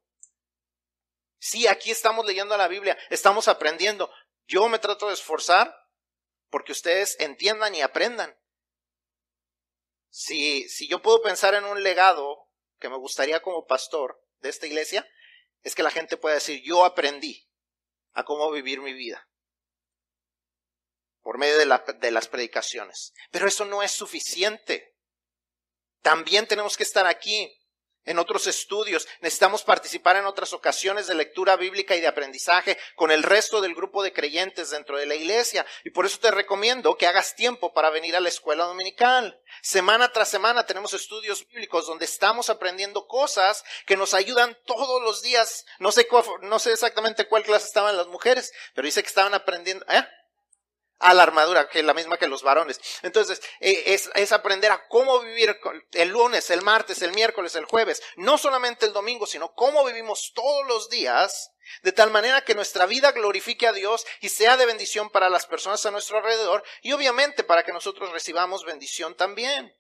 Sí, 1.44 1.66
aquí 1.66 1.90
estamos 1.90 2.24
leyendo 2.24 2.56
la 2.56 2.68
Biblia, 2.68 2.96
estamos 3.10 3.48
aprendiendo. 3.48 4.14
Yo 4.46 4.70
me 4.70 4.78
trato 4.78 5.08
de 5.08 5.16
esforzar 5.16 5.76
porque 6.52 6.72
ustedes 6.72 7.20
entiendan 7.20 7.74
y 7.74 7.82
aprendan. 7.82 8.40
Si, 10.12 10.70
si 10.70 10.88
yo 10.88 11.02
puedo 11.02 11.24
pensar 11.24 11.56
en 11.56 11.66
un 11.66 11.82
legado 11.82 12.48
que 12.78 12.90
me 12.90 12.98
gustaría 12.98 13.42
como 13.42 13.66
pastor 13.66 14.24
de 14.42 14.50
esta 14.50 14.68
iglesia, 14.68 15.10
es 15.64 15.74
que 15.74 15.82
la 15.82 15.90
gente 15.90 16.16
pueda 16.16 16.36
decir, 16.36 16.62
yo 16.64 16.86
aprendí 16.86 17.50
a 18.14 18.24
cómo 18.24 18.52
vivir 18.52 18.80
mi 18.80 18.94
vida 18.94 19.28
por 21.22 21.40
medio 21.40 21.58
de, 21.58 21.66
la, 21.66 21.80
de 21.80 22.12
las 22.12 22.28
predicaciones. 22.28 23.14
Pero 23.32 23.48
eso 23.48 23.66
no 23.66 23.82
es 23.82 23.92
suficiente. 23.92 24.96
También 26.04 26.46
tenemos 26.46 26.78
que 26.78 26.84
estar 26.84 27.08
aquí 27.08 27.52
en 28.06 28.20
otros 28.20 28.48
estudios, 28.48 29.08
necesitamos 29.22 29.64
participar 29.64 30.16
en 30.16 30.26
otras 30.26 30.54
ocasiones 30.54 31.08
de 31.08 31.16
lectura 31.16 31.56
bíblica 31.56 31.96
y 31.96 32.02
de 32.02 32.08
aprendizaje 32.08 32.78
con 32.96 33.12
el 33.12 33.24
resto 33.24 33.62
del 33.62 33.76
grupo 33.76 34.02
de 34.04 34.14
creyentes 34.14 34.72
dentro 34.72 34.98
de 34.98 35.06
la 35.06 35.16
iglesia. 35.16 35.66
Y 35.84 35.92
por 35.92 36.06
eso 36.06 36.20
te 36.20 36.32
recomiendo 36.32 36.98
que 36.98 37.08
hagas 37.08 37.36
tiempo 37.36 37.74
para 37.74 37.90
venir 37.90 38.16
a 38.16 38.20
la 38.20 38.30
escuela 38.30 38.66
dominical. 38.66 39.40
Semana 39.62 40.12
tras 40.12 40.30
semana 40.30 40.66
tenemos 40.66 40.94
estudios 40.94 41.48
bíblicos 41.48 41.86
donde 41.86 42.06
estamos 42.06 42.50
aprendiendo 42.50 43.08
cosas 43.08 43.64
que 43.86 43.98
nos 43.98 44.14
ayudan 44.14 44.58
todos 44.66 45.02
los 45.02 45.22
días. 45.22 45.66
No 45.80 45.92
sé, 45.92 46.08
no 46.42 46.60
sé 46.60 46.72
exactamente 46.72 47.28
cuál 47.28 47.44
clase 47.44 47.68
estaban 47.68 47.98
las 47.98 48.08
mujeres, 48.08 48.52
pero 48.74 48.86
dice 48.86 49.04
que 49.04 49.10
estaban 49.10 49.34
aprendiendo. 49.34 49.86
¿eh? 49.90 50.06
A 51.02 51.14
la 51.14 51.24
armadura, 51.24 51.68
que 51.68 51.80
es 51.80 51.86
la 51.86 51.94
misma 51.94 52.18
que 52.18 52.28
los 52.28 52.44
varones. 52.44 52.80
Entonces, 53.02 53.42
eh, 53.60 53.84
es, 53.88 54.10
es, 54.16 54.32
aprender 54.32 54.72
a 54.72 54.88
cómo 54.88 55.20
vivir 55.20 55.60
el 55.94 56.10
lunes, 56.10 56.50
el 56.50 56.62
martes, 56.62 57.02
el 57.02 57.14
miércoles, 57.14 57.56
el 57.56 57.66
jueves, 57.66 58.02
no 58.16 58.38
solamente 58.38 58.86
el 58.86 58.94
domingo, 58.94 59.26
sino 59.26 59.54
cómo 59.54 59.84
vivimos 59.86 60.32
todos 60.34 60.68
los 60.68 60.90
días, 60.90 61.52
de 61.84 61.92
tal 61.92 62.12
manera 62.12 62.42
que 62.42 62.56
nuestra 62.56 62.86
vida 62.86 63.12
glorifique 63.12 63.68
a 63.68 63.74
Dios 63.74 64.06
y 64.20 64.30
sea 64.30 64.58
de 64.58 64.66
bendición 64.66 65.10
para 65.10 65.30
las 65.30 65.46
personas 65.46 65.86
a 65.86 65.92
nuestro 65.92 66.18
alrededor 66.18 66.64
y 66.82 66.92
obviamente 66.94 67.44
para 67.44 67.64
que 67.64 67.74
nosotros 67.74 68.12
recibamos 68.12 68.66
bendición 68.66 69.16
también. 69.16 69.76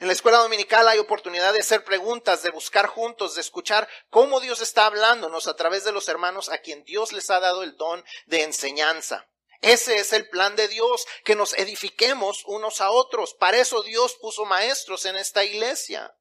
En 0.00 0.06
la 0.06 0.12
escuela 0.12 0.38
dominical 0.38 0.86
hay 0.86 0.98
oportunidad 0.98 1.52
de 1.52 1.58
hacer 1.58 1.82
preguntas, 1.82 2.44
de 2.44 2.50
buscar 2.50 2.86
juntos, 2.86 3.34
de 3.34 3.40
escuchar 3.40 3.88
cómo 4.10 4.38
Dios 4.38 4.60
está 4.60 4.86
hablándonos 4.86 5.48
a 5.48 5.56
través 5.56 5.82
de 5.84 5.90
los 5.90 6.08
hermanos 6.08 6.48
a 6.50 6.58
quien 6.58 6.84
Dios 6.84 7.12
les 7.12 7.30
ha 7.30 7.40
dado 7.40 7.64
el 7.64 7.76
don 7.76 8.04
de 8.26 8.44
enseñanza. 8.44 9.27
Ese 9.60 9.96
es 9.98 10.12
el 10.12 10.28
plan 10.28 10.54
de 10.56 10.68
Dios, 10.68 11.06
que 11.24 11.34
nos 11.34 11.52
edifiquemos 11.54 12.44
unos 12.46 12.80
a 12.80 12.90
otros. 12.90 13.34
Para 13.34 13.58
eso 13.58 13.82
Dios 13.82 14.14
puso 14.20 14.44
maestros 14.44 15.04
en 15.04 15.16
esta 15.16 15.44
iglesia. 15.44 16.14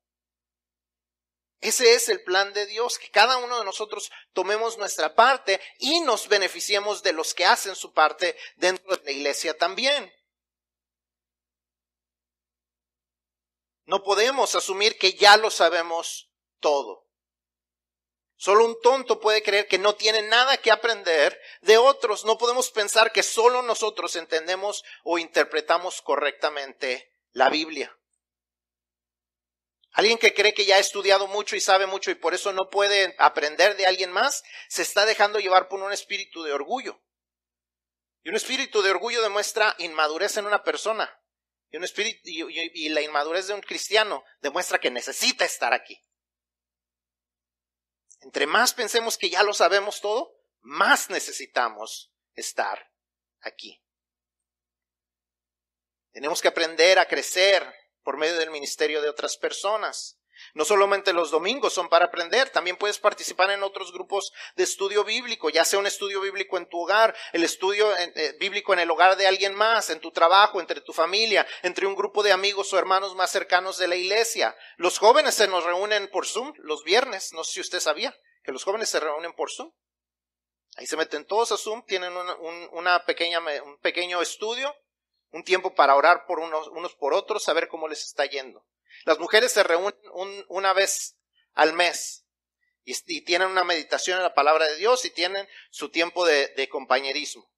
Ese 1.60 1.94
es 1.94 2.10
el 2.10 2.24
plan 2.24 2.54
de 2.54 2.66
Dios, 2.68 3.00
que 3.00 3.10
cada 3.10 3.38
uno 3.38 3.58
de 3.60 3.66
nosotros 3.66 4.12
tomemos 4.34 4.78
nuestra 4.78 5.16
parte 5.16 5.60
y 5.80 6.02
nos 6.02 6.28
beneficiemos 6.28 7.02
de 7.02 7.14
los 7.14 7.34
que 7.34 7.46
hacen 7.46 7.76
su 7.76 7.94
parte 7.94 8.38
dentro 8.58 8.96
de 8.96 9.04
la 9.04 9.12
iglesia 9.12 9.58
también. 9.58 10.14
No 13.86 14.04
podemos 14.04 14.54
asumir 14.54 14.98
que 14.98 15.14
ya 15.14 15.38
lo 15.38 15.50
sabemos 15.50 16.30
todo. 16.60 17.07
Solo 18.38 18.66
un 18.66 18.80
tonto 18.82 19.20
puede 19.20 19.42
creer 19.42 19.68
que 19.68 19.80
no 19.80 19.96
tiene 19.96 20.22
nada 20.22 20.58
que 20.58 20.72
aprender 20.72 21.42
de 21.62 21.78
otros. 21.78 22.24
No 22.24 22.38
podemos 22.38 22.70
pensar 22.70 23.12
que 23.12 23.24
solo 23.24 23.64
nosotros 23.64 24.16
entendemos 24.16 24.84
o 25.04 25.18
interpretamos 25.18 26.02
correctamente 26.04 27.12
la 27.32 27.50
Biblia. 27.50 27.98
Alguien 29.92 30.20
que 30.20 30.36
cree 30.36 30.54
que 30.54 30.66
ya 30.66 30.76
ha 30.76 30.80
estudiado 30.80 31.26
mucho 31.26 31.56
y 31.56 31.60
sabe 31.60 31.88
mucho 31.88 32.12
y 32.12 32.16
por 32.16 32.36
eso 32.36 32.54
no 32.54 32.70
puede 32.70 33.16
aprender 33.18 33.76
de 33.76 33.88
alguien 33.88 34.12
más, 34.12 34.44
se 34.70 34.84
está 34.84 35.08
dejando 35.08 35.40
llevar 35.40 35.68
por 35.68 35.82
un 35.82 35.92
espíritu 35.92 36.44
de 36.44 36.54
orgullo. 36.54 37.02
Y 38.22 38.30
un 38.30 38.36
espíritu 38.36 38.84
de 38.84 38.92
orgullo 38.92 39.24
demuestra 39.24 39.74
inmadurez 39.80 40.38
en 40.38 40.46
una 40.46 40.64
persona. 40.64 41.20
Y, 41.72 41.78
un 41.78 41.84
espíritu, 41.84 42.22
y, 42.24 42.90
la 42.90 43.02
inmadurez 43.02 43.48
de 43.48 43.56
un 43.56 43.62
cristiano 43.62 44.24
demuestra 44.42 44.78
que 44.78 44.92
necesita 44.92 45.46
estar 45.46 45.74
aquí. 45.74 46.00
Entre 48.28 48.46
más 48.46 48.74
pensemos 48.74 49.18
que 49.18 49.30
ya 49.30 49.42
lo 49.42 49.54
sabemos 49.54 50.02
todo, 50.02 50.36
más 50.60 51.10
necesitamos 51.10 52.12
estar 52.36 52.92
aquí. 53.40 53.82
Tenemos 56.12 56.42
que 56.42 56.50
aprender 56.50 57.00
a 57.00 57.08
crecer 57.08 57.66
por 58.04 58.18
medio 58.18 58.38
del 58.38 58.52
ministerio 58.52 59.02
de 59.02 59.08
otras 59.08 59.38
personas. 59.38 60.17
No 60.54 60.66
solamente 60.66 61.14
los 61.14 61.32
domingos 61.32 61.74
son 61.74 61.90
para 61.90 62.06
aprender, 62.06 62.50
también 62.50 62.78
puedes 62.78 63.00
participar 63.00 63.52
en 63.52 63.64
otros 63.64 63.92
grupos 63.92 64.32
de 64.56 64.64
estudio 64.64 65.04
bíblico, 65.04 65.50
ya 65.50 65.66
sea 65.66 65.80
un 65.80 65.88
estudio 65.88 66.22
bíblico 66.22 66.58
en 66.58 66.68
tu 66.68 66.80
hogar, 66.80 67.16
el 67.34 67.44
estudio 67.44 67.96
eh, 67.98 68.36
bíblico 68.40 68.74
en 68.74 68.80
el 68.80 68.92
hogar 68.92 69.16
de 69.16 69.28
alguien 69.28 69.56
más, 69.56 69.90
en 69.90 70.00
tu 70.00 70.12
trabajo, 70.12 70.60
entre 70.60 70.82
tu 70.82 70.94
familia, 70.94 71.46
entre 71.64 71.86
un 71.86 71.96
grupo 71.96 72.24
de 72.24 72.32
amigos 72.32 72.74
o 72.74 72.80
hermanos 72.80 73.16
más 73.16 73.32
cercanos 73.32 73.78
de 73.78 73.88
la 73.88 73.96
iglesia. 73.96 74.56
Los 74.78 74.98
jóvenes 74.98 75.36
se 75.36 75.48
nos 75.48 75.64
reúnen 75.64 76.10
por 76.10 76.26
Zoom 76.26 76.54
los 76.58 76.84
viernes, 76.84 77.34
no 77.34 77.44
sé 77.44 77.54
si 77.54 77.62
usted 77.62 77.80
sabía 77.80 78.16
que 78.44 78.52
los 78.54 78.64
jóvenes 78.64 78.90
se 78.90 79.00
reúnen 79.00 79.34
por 79.34 79.52
Zoom. 79.52 79.72
Ahí 80.78 80.86
se 80.86 80.96
meten 80.96 81.26
todos 81.26 81.52
a 81.52 81.58
Zoom, 81.58 81.84
tienen 81.86 82.14
una, 82.72 83.04
pequeña, 83.06 83.40
un 83.64 83.78
pequeño 83.80 84.22
estudio, 84.22 84.74
un 85.32 85.44
tiempo 85.44 85.74
para 85.74 85.96
orar 85.96 86.26
por 86.26 86.40
unos, 86.40 86.68
unos 86.70 86.96
por 86.96 87.14
otros, 87.14 87.44
saber 87.44 87.68
cómo 87.68 87.88
les 87.88 88.04
está 88.04 88.26
yendo. 88.26 88.66
Las 89.06 89.20
mujeres 89.20 89.52
se 89.52 89.64
reúnen 89.64 89.96
una 90.48 90.74
vez 90.74 91.18
al 91.54 91.74
mes 91.74 92.26
y, 92.84 93.22
tienen 93.22 93.50
una 93.50 93.64
meditación 93.64 94.18
en 94.18 94.24
la 94.24 94.34
palabra 94.34 94.66
de 94.66 94.78
Dios 94.78 95.04
y 95.06 95.10
tienen 95.10 95.48
su 95.72 95.90
tiempo 95.90 96.26
de, 96.26 96.48
de 96.50 96.70
compañerismo. 96.70 97.52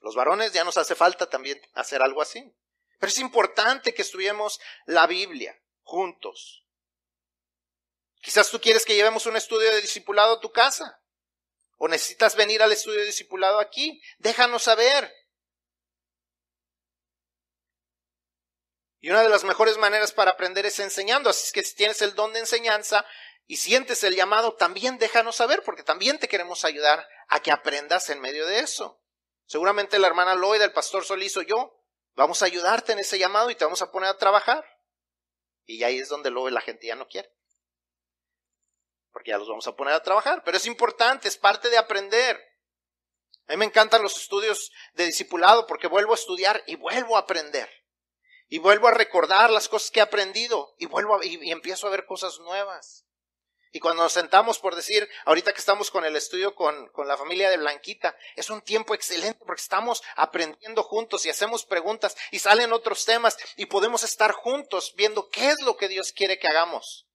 Los 0.00 0.14
varones 0.14 0.52
ya 0.52 0.64
nos 0.64 0.78
hace 0.78 0.94
falta 0.94 1.28
también 1.28 1.60
hacer 1.74 2.02
algo 2.02 2.22
así. 2.22 2.54
Pero 2.98 3.10
es 3.10 3.18
importante 3.18 3.94
que 3.94 4.02
estudiemos 4.02 4.60
la 4.86 5.06
Biblia 5.06 5.60
juntos. 5.82 6.64
Quizás 8.20 8.50
tú 8.50 8.60
quieres 8.60 8.84
que 8.84 8.94
llevemos 8.94 9.26
un 9.26 9.36
estudio 9.36 9.70
de 9.70 9.80
discipulado 9.80 10.34
a 10.34 10.40
tu 10.40 10.50
casa. 10.50 11.02
O 11.76 11.86
necesitas 11.86 12.34
venir 12.34 12.62
al 12.62 12.72
estudio 12.72 13.00
de 13.00 13.06
discipulado 13.06 13.60
aquí. 13.60 14.02
Déjanos 14.18 14.64
saber. 14.64 15.12
Y 19.00 19.10
una 19.10 19.22
de 19.22 19.28
las 19.28 19.44
mejores 19.44 19.78
maneras 19.78 20.12
para 20.12 20.32
aprender 20.32 20.66
es 20.66 20.78
enseñando. 20.80 21.30
Así 21.30 21.46
es 21.46 21.52
que 21.52 21.62
si 21.62 21.74
tienes 21.76 22.02
el 22.02 22.14
don 22.14 22.32
de 22.32 22.40
enseñanza 22.40 23.06
y 23.46 23.56
sientes 23.56 24.02
el 24.04 24.16
llamado, 24.16 24.54
también 24.54 24.98
déjanos 24.98 25.36
saber, 25.36 25.62
porque 25.62 25.82
también 25.82 26.18
te 26.18 26.28
queremos 26.28 26.64
ayudar 26.64 27.06
a 27.28 27.40
que 27.40 27.52
aprendas 27.52 28.10
en 28.10 28.20
medio 28.20 28.46
de 28.46 28.60
eso. 28.60 29.00
Seguramente 29.46 29.98
la 29.98 30.08
hermana 30.08 30.34
Lloyd, 30.34 30.60
el 30.60 30.72
pastor 30.72 31.04
Solís 31.04 31.36
o 31.36 31.42
yo, 31.42 31.80
vamos 32.14 32.42
a 32.42 32.46
ayudarte 32.46 32.92
en 32.92 32.98
ese 32.98 33.18
llamado 33.18 33.50
y 33.50 33.54
te 33.54 33.64
vamos 33.64 33.80
a 33.82 33.90
poner 33.90 34.10
a 34.10 34.18
trabajar. 34.18 34.64
Y 35.64 35.82
ahí 35.84 35.98
es 35.98 36.08
donde 36.08 36.30
luego 36.30 36.50
la 36.50 36.60
gente 36.60 36.86
ya 36.86 36.96
no 36.96 37.06
quiere. 37.06 37.32
Porque 39.12 39.30
ya 39.30 39.38
los 39.38 39.48
vamos 39.48 39.66
a 39.66 39.76
poner 39.76 39.94
a 39.94 40.02
trabajar. 40.02 40.42
Pero 40.44 40.56
es 40.56 40.66
importante, 40.66 41.28
es 41.28 41.36
parte 41.36 41.70
de 41.70 41.78
aprender. 41.78 42.38
A 43.46 43.52
mí 43.52 43.58
me 43.58 43.64
encantan 43.64 44.02
los 44.02 44.16
estudios 44.20 44.70
de 44.94 45.06
discipulado 45.06 45.66
porque 45.66 45.86
vuelvo 45.86 46.12
a 46.12 46.16
estudiar 46.16 46.62
y 46.66 46.76
vuelvo 46.76 47.16
a 47.16 47.20
aprender. 47.20 47.70
Y 48.48 48.58
vuelvo 48.58 48.88
a 48.88 48.92
recordar 48.92 49.50
las 49.50 49.68
cosas 49.68 49.90
que 49.90 50.00
he 50.00 50.02
aprendido 50.02 50.74
y 50.78 50.86
vuelvo 50.86 51.22
y, 51.22 51.50
empiezo 51.50 51.86
a 51.86 51.90
ver 51.90 52.06
cosas 52.06 52.38
nuevas. 52.38 53.04
Y 53.72 53.80
cuando 53.80 54.02
nos 54.02 54.12
sentamos 54.12 54.58
por 54.58 54.74
decir, 54.74 55.08
ahorita 55.26 55.52
que 55.52 55.60
estamos 55.60 55.90
con 55.90 56.06
el 56.06 56.16
estudio 56.16 56.54
con, 56.54 56.88
con, 56.88 57.06
la 57.06 57.18
familia 57.18 57.50
de 57.50 57.58
Blanquita, 57.58 58.16
es 58.34 58.48
un 58.48 58.62
tiempo 58.62 58.94
excelente 58.94 59.44
porque 59.44 59.60
estamos 59.60 60.02
aprendiendo 60.16 60.82
juntos 60.82 61.26
y 61.26 61.30
hacemos 61.30 61.66
preguntas 61.66 62.16
y 62.30 62.38
salen 62.38 62.72
otros 62.72 63.04
temas 63.04 63.36
y 63.56 63.66
podemos 63.66 64.04
estar 64.04 64.32
juntos 64.32 64.94
viendo 64.96 65.28
qué 65.28 65.48
es 65.48 65.60
lo 65.60 65.76
que 65.76 65.88
Dios 65.88 66.12
quiere 66.12 66.38
que 66.38 66.48
hagamos. 66.48 67.07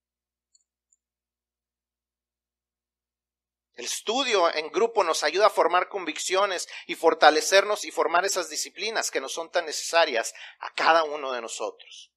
El 3.75 3.85
estudio 3.85 4.53
en 4.53 4.71
grupo 4.71 5.03
nos 5.03 5.23
ayuda 5.23 5.47
a 5.47 5.49
formar 5.49 5.89
convicciones 5.89 6.67
y 6.85 6.95
fortalecernos 6.95 7.85
y 7.85 7.91
formar 7.91 8.23
esas 8.23 8.49
disciplinas 8.49 9.09
que 9.09 9.19
nos 9.19 9.33
son 9.33 9.51
tan 9.51 9.65
necesarias 9.65 10.33
a 10.59 10.71
cada 10.73 11.03
uno 11.03 11.31
de 11.31 11.41
nosotros. 11.41 12.11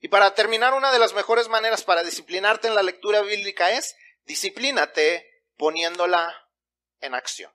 Y 0.00 0.08
para 0.08 0.34
terminar, 0.34 0.74
una 0.74 0.92
de 0.92 0.98
las 0.98 1.14
mejores 1.14 1.48
maneras 1.48 1.82
para 1.82 2.04
disciplinarte 2.04 2.68
en 2.68 2.74
la 2.74 2.82
lectura 2.82 3.22
bíblica 3.22 3.72
es 3.72 3.96
disciplínate 4.24 5.42
poniéndola 5.56 6.48
en 7.00 7.14
acción. 7.14 7.52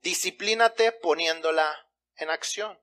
Disciplínate 0.00 0.92
poniéndola 0.92 1.86
en 2.16 2.30
acción. 2.30 2.80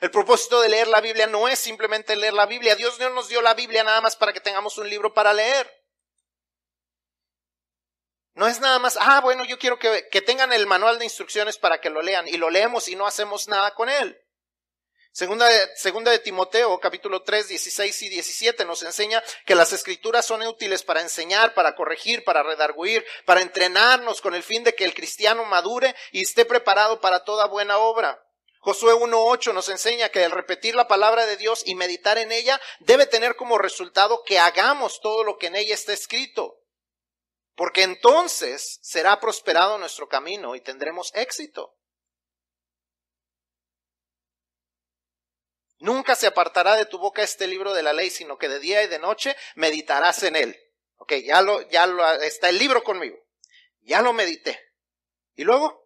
El 0.00 0.10
propósito 0.10 0.60
de 0.60 0.68
leer 0.68 0.88
la 0.88 1.00
Biblia 1.00 1.26
no 1.26 1.48
es 1.48 1.58
simplemente 1.58 2.16
leer 2.16 2.34
la 2.34 2.46
Biblia. 2.46 2.74
Dios 2.74 2.98
no 2.98 3.10
nos 3.10 3.28
dio 3.28 3.40
la 3.40 3.54
Biblia 3.54 3.82
nada 3.82 4.00
más 4.00 4.16
para 4.16 4.32
que 4.32 4.40
tengamos 4.40 4.76
un 4.76 4.90
libro 4.90 5.14
para 5.14 5.32
leer. 5.32 5.77
No 8.38 8.46
es 8.46 8.60
nada 8.60 8.78
más, 8.78 8.96
ah, 9.00 9.20
bueno, 9.20 9.44
yo 9.44 9.58
quiero 9.58 9.80
que, 9.80 10.22
tengan 10.24 10.52
el 10.52 10.68
manual 10.68 11.00
de 11.00 11.04
instrucciones 11.04 11.58
para 11.58 11.80
que 11.80 11.90
lo 11.90 12.02
lean 12.02 12.28
y 12.28 12.36
lo 12.36 12.50
leemos 12.50 12.86
y 12.86 12.94
no 12.94 13.04
hacemos 13.04 13.48
nada 13.48 13.74
con 13.74 13.88
él. 13.88 14.16
Segunda 15.10 15.46
de, 15.46 15.68
segunda 15.74 16.12
de 16.12 16.20
Timoteo, 16.20 16.78
capítulo 16.78 17.24
3, 17.24 17.48
16 17.48 18.02
y 18.02 18.08
17 18.10 18.64
nos 18.64 18.84
enseña 18.84 19.24
que 19.44 19.56
las 19.56 19.72
escrituras 19.72 20.24
son 20.24 20.42
útiles 20.42 20.84
para 20.84 21.00
enseñar, 21.00 21.52
para 21.52 21.74
corregir, 21.74 22.22
para 22.22 22.44
redarguir, 22.44 23.04
para 23.24 23.40
entrenarnos 23.40 24.20
con 24.20 24.36
el 24.36 24.44
fin 24.44 24.62
de 24.62 24.76
que 24.76 24.84
el 24.84 24.94
cristiano 24.94 25.44
madure 25.44 25.96
y 26.12 26.22
esté 26.22 26.44
preparado 26.44 27.00
para 27.00 27.24
toda 27.24 27.48
buena 27.48 27.78
obra. 27.78 28.24
Josué 28.60 28.94
1.8 28.94 29.52
nos 29.52 29.68
enseña 29.68 30.10
que 30.10 30.22
el 30.22 30.30
repetir 30.30 30.76
la 30.76 30.86
palabra 30.86 31.26
de 31.26 31.36
Dios 31.38 31.64
y 31.66 31.74
meditar 31.74 32.18
en 32.18 32.30
ella 32.30 32.60
debe 32.78 33.06
tener 33.06 33.34
como 33.34 33.58
resultado 33.58 34.22
que 34.22 34.38
hagamos 34.38 35.00
todo 35.00 35.24
lo 35.24 35.38
que 35.38 35.48
en 35.48 35.56
ella 35.56 35.74
está 35.74 35.92
escrito 35.92 36.57
porque 37.58 37.82
entonces 37.82 38.78
será 38.82 39.18
prosperado 39.18 39.78
nuestro 39.78 40.08
camino 40.08 40.54
y 40.54 40.60
tendremos 40.60 41.10
éxito. 41.16 41.76
Nunca 45.80 46.14
se 46.14 46.28
apartará 46.28 46.76
de 46.76 46.86
tu 46.86 47.00
boca 47.00 47.24
este 47.24 47.48
libro 47.48 47.74
de 47.74 47.82
la 47.82 47.92
ley, 47.92 48.10
sino 48.10 48.38
que 48.38 48.48
de 48.48 48.60
día 48.60 48.84
y 48.84 48.86
de 48.86 49.00
noche 49.00 49.36
meditarás 49.56 50.22
en 50.22 50.36
él. 50.36 50.56
Ok, 50.98 51.14
ya 51.14 51.42
lo, 51.42 51.62
ya 51.62 51.88
lo, 51.88 52.08
está 52.22 52.48
el 52.48 52.58
libro 52.58 52.84
conmigo. 52.84 53.18
Ya 53.80 54.02
lo 54.02 54.12
medité. 54.12 54.72
¿Y 55.34 55.42
luego? 55.42 55.84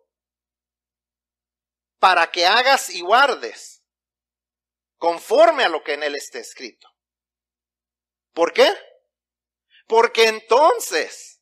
Para 1.98 2.30
que 2.30 2.44
hagas 2.44 2.90
y 2.90 3.00
guardes 3.00 3.82
conforme 4.98 5.64
a 5.64 5.70
lo 5.70 5.82
que 5.82 5.94
en 5.94 6.02
él 6.02 6.16
esté 6.16 6.40
escrito. 6.40 6.87
¿Por 8.35 8.52
qué? 8.52 8.70
Porque 9.87 10.28
entonces 10.28 11.32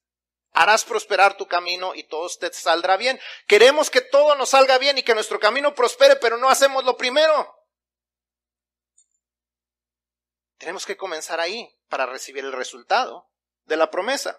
harás 0.53 0.85
prosperar 0.85 1.37
tu 1.37 1.47
camino 1.47 1.95
y 1.95 2.05
todo 2.05 2.29
te 2.39 2.53
saldrá 2.53 2.97
bien. 2.97 3.21
Queremos 3.47 3.91
que 3.91 4.01
todo 4.01 4.35
nos 4.35 4.51
salga 4.51 4.79
bien 4.79 4.99
y 4.99 5.03
que 5.03 5.15
nuestro 5.15 5.39
camino 5.39 5.75
prospere, 5.75 6.17
pero 6.17 6.37
no 6.37 6.49
hacemos 6.49 6.85
lo 6.85 6.97
primero. 6.97 7.57
Tenemos 10.59 10.85
que 10.85 10.97
comenzar 10.97 11.41
ahí 11.41 11.75
para 11.89 12.07
recibir 12.07 12.45
el 12.45 12.53
resultado 12.53 13.31
de 13.65 13.77
la 13.77 13.91
promesa. 13.91 14.39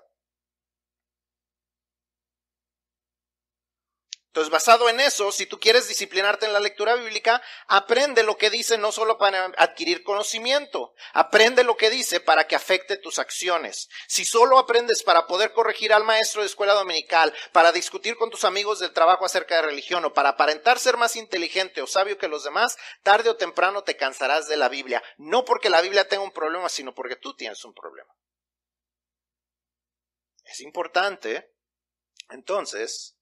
Entonces, 4.32 4.50
basado 4.50 4.88
en 4.88 5.02
eso, 5.02 5.30
si 5.34 5.46
tú 5.46 5.60
quieres 5.60 5.89
disciplinarte 5.89 6.46
en 6.46 6.54
la 6.54 6.62
lectura 6.62 6.96
bíblica, 6.96 7.41
aprende 7.67 8.24
lo 8.24 8.38
que 8.38 8.50
dice 8.50 8.78
no 8.78 8.94
solo 8.94 9.17
para 9.17 9.52
adquirir 9.58 10.04
conocimiento, 10.04 10.94
aprende 11.12 11.65
lo 11.65 11.76
que 11.76 11.89
dice 11.89 12.22
para 12.22 12.48
que 12.48 12.56
afecte 12.56 12.96
tus 12.96 13.20
acciones. 13.20 13.89
Si 14.08 14.24
solo 14.24 14.58
aprendes 14.58 15.04
para 15.04 15.28
poder 15.28 15.52
corregir 15.52 15.91
al 15.91 16.06
maestro 16.06 16.39
de 16.39 16.48
escuela 16.48 16.74
dominical, 16.74 17.34
para 17.52 17.74
discutir 17.74 18.15
con 18.15 18.30
tus 18.30 18.46
amigos 18.46 18.80
del 18.80 18.94
trabajo 18.94 19.26
acerca 19.26 19.56
de 19.56 19.63
religión 19.63 20.06
o 20.06 20.13
para 20.13 20.30
aparentar 20.30 20.80
ser 20.80 20.96
más 20.96 21.17
inteligente 21.17 21.82
o 21.82 21.88
sabio 21.88 22.17
que 22.17 22.30
los 22.30 22.46
demás, 22.46 22.78
tarde 23.04 23.30
o 23.30 23.36
temprano 23.36 23.84
te 23.84 23.98
cansarás 23.98 24.48
de 24.48 24.56
la 24.56 24.70
Biblia. 24.70 25.04
No 25.17 25.44
porque 25.44 25.70
la 25.70 25.82
Biblia 25.82 26.08
tenga 26.08 26.24
un 26.24 26.32
problema, 26.32 26.70
sino 26.70 26.96
porque 26.96 27.17
tú 27.17 27.36
tienes 27.36 27.65
un 27.65 27.74
problema. 27.74 28.15
Es 30.46 30.62
importante, 30.62 31.52
entonces, 32.30 33.17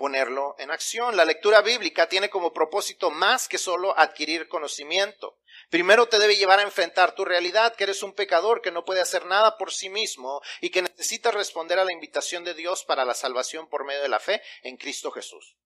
ponerlo 0.00 0.56
en 0.58 0.70
acción. 0.70 1.14
La 1.14 1.26
lectura 1.26 1.60
bíblica 1.60 2.08
tiene 2.08 2.30
como 2.30 2.54
propósito 2.54 3.10
más 3.10 3.48
que 3.48 3.58
solo 3.58 3.92
adquirir 3.98 4.48
conocimiento. 4.48 5.36
Primero 5.68 6.08
te 6.08 6.18
debe 6.18 6.36
llevar 6.36 6.58
a 6.58 6.62
enfrentar 6.62 7.14
tu 7.14 7.26
realidad, 7.26 7.76
que 7.76 7.84
eres 7.84 8.02
un 8.02 8.14
pecador 8.14 8.62
que 8.62 8.70
no 8.70 8.86
puede 8.86 9.02
hacer 9.02 9.26
nada 9.26 9.58
por 9.58 9.74
sí 9.74 9.90
mismo 9.90 10.40
y 10.62 10.70
que 10.70 10.80
necesitas 10.80 11.34
responder 11.34 11.78
a 11.78 11.84
la 11.84 11.92
invitación 11.92 12.44
de 12.44 12.54
Dios 12.54 12.82
para 12.82 13.04
la 13.04 13.12
salvación 13.12 13.68
por 13.68 13.84
medio 13.84 14.00
de 14.00 14.08
la 14.08 14.20
fe 14.20 14.40
en 14.62 14.78
Cristo 14.78 15.10
Jesús. 15.10 15.58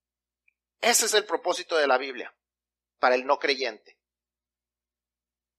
Ese 0.81 1.07
es 1.07 1.15
el 1.15 1.27
propósito 1.27 1.77
de 1.77 1.87
la 1.87 1.97
Biblia 1.97 2.35
para 2.99 3.15
el 3.15 3.27
no 3.27 3.39
creyente. 3.39 4.01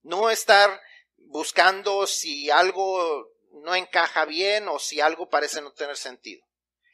No 0.02 0.30
estar 0.30 0.82
buscando 1.16 2.08
si 2.08 2.52
algo 2.52 3.30
no 3.64 3.74
encaja 3.74 4.26
bien 4.26 4.68
o 4.68 4.80
si 4.80 5.00
algo 5.00 5.30
parece 5.30 5.62
no 5.62 5.72
tener 5.72 5.96
sentido. 5.96 6.46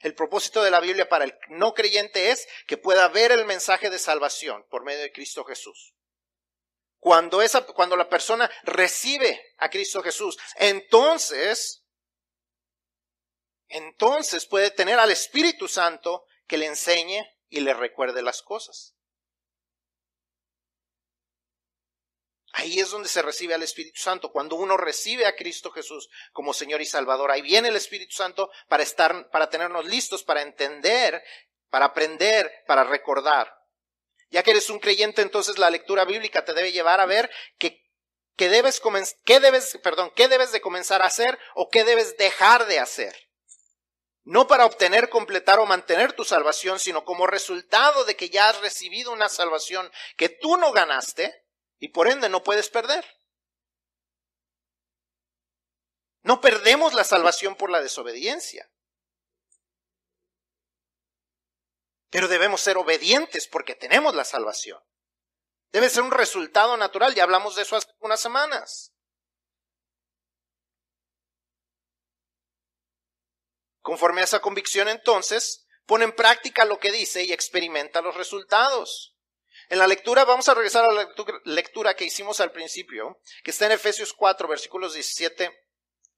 El 0.01 0.15
propósito 0.15 0.63
de 0.63 0.71
la 0.71 0.79
Biblia 0.79 1.07
para 1.07 1.25
el 1.25 1.37
no 1.49 1.73
creyente 1.73 2.31
es 2.31 2.47
que 2.67 2.77
pueda 2.77 3.07
ver 3.07 3.31
el 3.31 3.45
mensaje 3.45 3.89
de 3.89 3.99
salvación 3.99 4.65
por 4.69 4.83
medio 4.83 5.01
de 5.01 5.11
Cristo 5.11 5.43
Jesús. 5.45 5.93
Cuando, 6.99 7.41
esa, 7.41 7.65
cuando 7.65 7.95
la 7.95 8.09
persona 8.09 8.49
recibe 8.63 9.53
a 9.57 9.69
Cristo 9.69 10.03
Jesús, 10.03 10.37
entonces, 10.55 11.83
entonces 13.67 14.45
puede 14.45 14.69
tener 14.69 14.99
al 14.99 15.11
Espíritu 15.11 15.67
Santo 15.67 16.25
que 16.47 16.57
le 16.57 16.67
enseñe 16.67 17.25
y 17.49 17.61
le 17.61 17.73
recuerde 17.73 18.21
las 18.21 18.41
cosas. 18.41 18.95
Ahí 22.53 22.79
es 22.79 22.89
donde 22.89 23.07
se 23.07 23.21
recibe 23.21 23.53
al 23.53 23.63
Espíritu 23.63 23.99
Santo. 23.99 24.31
Cuando 24.31 24.55
uno 24.55 24.75
recibe 24.75 25.25
a 25.25 25.35
Cristo 25.35 25.71
Jesús 25.71 26.09
como 26.33 26.53
Señor 26.53 26.81
y 26.81 26.85
Salvador, 26.85 27.31
ahí 27.31 27.41
viene 27.41 27.69
el 27.69 27.77
Espíritu 27.77 28.13
Santo 28.13 28.51
para 28.67 28.83
estar, 28.83 29.29
para 29.29 29.49
tenernos 29.49 29.85
listos, 29.85 30.23
para 30.23 30.41
entender, 30.41 31.23
para 31.69 31.85
aprender, 31.85 32.51
para 32.67 32.83
recordar. 32.83 33.53
Ya 34.29 34.43
que 34.43 34.51
eres 34.51 34.69
un 34.69 34.79
creyente, 34.79 35.21
entonces 35.21 35.57
la 35.57 35.69
lectura 35.69 36.05
bíblica 36.05 36.43
te 36.43 36.53
debe 36.53 36.71
llevar 36.71 36.99
a 36.99 37.05
ver 37.05 37.29
que, 37.57 37.81
que 38.35 38.49
debes, 38.49 38.81
qué 39.25 39.39
debes, 39.39 39.77
perdón, 39.81 40.11
qué 40.15 40.27
debes 40.27 40.51
de 40.51 40.61
comenzar 40.61 41.01
a 41.01 41.07
hacer 41.07 41.39
o 41.55 41.69
qué 41.69 41.83
debes 41.83 42.17
dejar 42.17 42.65
de 42.65 42.79
hacer. 42.79 43.15
No 44.23 44.47
para 44.47 44.65
obtener, 44.65 45.09
completar 45.09 45.59
o 45.59 45.65
mantener 45.65 46.13
tu 46.13 46.23
salvación, 46.23 46.79
sino 46.79 47.05
como 47.05 47.27
resultado 47.27 48.05
de 48.05 48.15
que 48.15 48.29
ya 48.29 48.49
has 48.49 48.61
recibido 48.61 49.11
una 49.11 49.29
salvación 49.29 49.91
que 50.15 50.29
tú 50.29 50.57
no 50.57 50.71
ganaste, 50.71 51.40
y 51.81 51.89
por 51.89 52.07
ende 52.07 52.29
no 52.29 52.43
puedes 52.43 52.69
perder. 52.69 53.03
No 56.21 56.39
perdemos 56.39 56.93
la 56.93 57.03
salvación 57.03 57.55
por 57.55 57.71
la 57.71 57.81
desobediencia. 57.81 58.71
Pero 62.11 62.27
debemos 62.27 62.61
ser 62.61 62.77
obedientes 62.77 63.47
porque 63.47 63.73
tenemos 63.73 64.13
la 64.13 64.23
salvación. 64.23 64.79
Debe 65.71 65.89
ser 65.89 66.03
un 66.03 66.11
resultado 66.11 66.77
natural, 66.77 67.15
ya 67.15 67.23
hablamos 67.23 67.55
de 67.55 67.63
eso 67.63 67.75
hace 67.75 67.87
unas 67.99 68.19
semanas. 68.19 68.93
Conforme 73.81 74.21
a 74.21 74.25
esa 74.25 74.39
convicción 74.39 74.87
entonces, 74.87 75.65
pone 75.87 76.03
en 76.03 76.15
práctica 76.15 76.63
lo 76.65 76.77
que 76.79 76.91
dice 76.91 77.23
y 77.23 77.33
experimenta 77.33 78.01
los 78.01 78.15
resultados. 78.15 79.10
En 79.71 79.79
la 79.79 79.87
lectura, 79.87 80.25
vamos 80.25 80.49
a 80.49 80.53
regresar 80.53 80.83
a 80.83 80.91
la 80.91 81.09
lectura 81.45 81.95
que 81.95 82.03
hicimos 82.03 82.41
al 82.41 82.51
principio, 82.51 83.21
que 83.41 83.51
está 83.51 83.67
en 83.67 83.71
Efesios 83.71 84.11
4, 84.11 84.45
versículos 84.49 84.93
17 84.95 85.49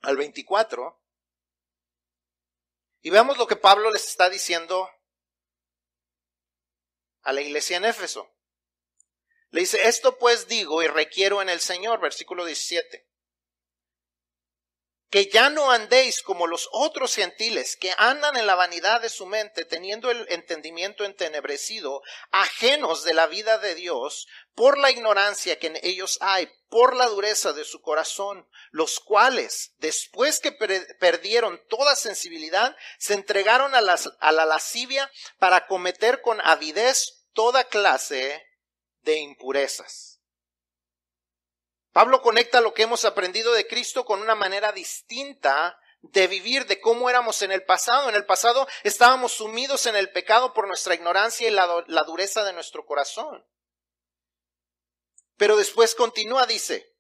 al 0.02 0.18
24. 0.18 1.00
Y 3.04 3.12
veamos 3.12 3.38
lo 3.38 3.46
que 3.46 3.56
Pablo 3.56 3.92
les 3.92 4.08
está 4.08 4.28
diciendo 4.28 4.90
a 7.22 7.32
la 7.32 7.42
iglesia 7.42 7.78
en 7.78 7.86
Éfeso. 7.86 8.28
Le 9.52 9.60
dice, 9.60 9.88
esto 9.88 10.18
pues 10.18 10.48
digo 10.48 10.82
y 10.82 10.88
requiero 10.88 11.40
en 11.40 11.50
el 11.50 11.60
Señor, 11.60 12.02
versículo 12.02 12.46
17 12.46 13.13
que 15.14 15.28
ya 15.28 15.52
no 15.52 15.70
andéis 15.70 16.24
como 16.24 16.48
los 16.48 16.68
otros 16.72 17.14
gentiles 17.14 17.78
que 17.78 17.94
andan 18.00 18.36
en 18.36 18.48
la 18.48 18.56
vanidad 18.56 19.00
de 19.00 19.10
su 19.10 19.28
mente, 19.28 19.64
teniendo 19.64 20.10
el 20.10 20.26
entendimiento 20.28 21.06
entenebrecido, 21.06 22.02
ajenos 22.32 23.04
de 23.04 23.14
la 23.14 23.28
vida 23.28 23.60
de 23.60 23.76
Dios, 23.76 24.28
por 24.56 24.80
la 24.80 24.90
ignorancia 24.90 25.60
que 25.60 25.68
en 25.68 25.78
ellos 25.84 26.18
hay, 26.20 26.50
por 26.68 26.96
la 26.96 27.06
dureza 27.06 27.54
de 27.54 27.64
su 27.64 27.80
corazón, 27.84 28.50
los 28.72 29.00
cuales, 29.00 29.76
después 29.78 30.40
que 30.40 30.52
perdieron 30.52 31.62
toda 31.70 31.96
sensibilidad, 31.96 32.76
se 32.98 33.14
entregaron 33.14 33.76
a, 33.76 33.82
a 34.20 34.32
la 34.32 34.46
lascivia 34.48 35.12
para 35.38 35.68
cometer 35.68 36.24
con 36.24 36.42
avidez 36.42 37.28
toda 37.34 37.66
clase 37.66 38.44
de 39.02 39.18
impurezas. 39.20 40.13
Pablo 41.94 42.24
conecta 42.24 42.60
lo 42.60 42.74
que 42.74 42.84
hemos 42.84 43.06
aprendido 43.06 43.54
de 43.54 43.68
Cristo 43.68 44.04
con 44.04 44.20
una 44.20 44.34
manera 44.34 44.72
distinta 44.72 45.80
de 46.02 46.28
vivir, 46.28 46.66
de 46.66 46.82
cómo 46.82 47.08
éramos 47.08 47.44
en 47.44 47.52
el 47.52 47.64
pasado. 47.64 48.10
En 48.10 48.16
el 48.16 48.26
pasado 48.26 48.68
estábamos 48.84 49.34
sumidos 49.34 49.86
en 49.86 49.96
el 49.96 50.12
pecado 50.12 50.54
por 50.54 50.68
nuestra 50.68 50.96
ignorancia 50.96 51.48
y 51.48 51.52
la, 51.52 52.04
dureza 52.04 52.44
de 52.44 52.52
nuestro 52.54 52.86
corazón. 52.86 53.46
Pero 55.38 55.56
después 55.56 55.94
continúa, 55.94 56.48
dice, 56.48 56.96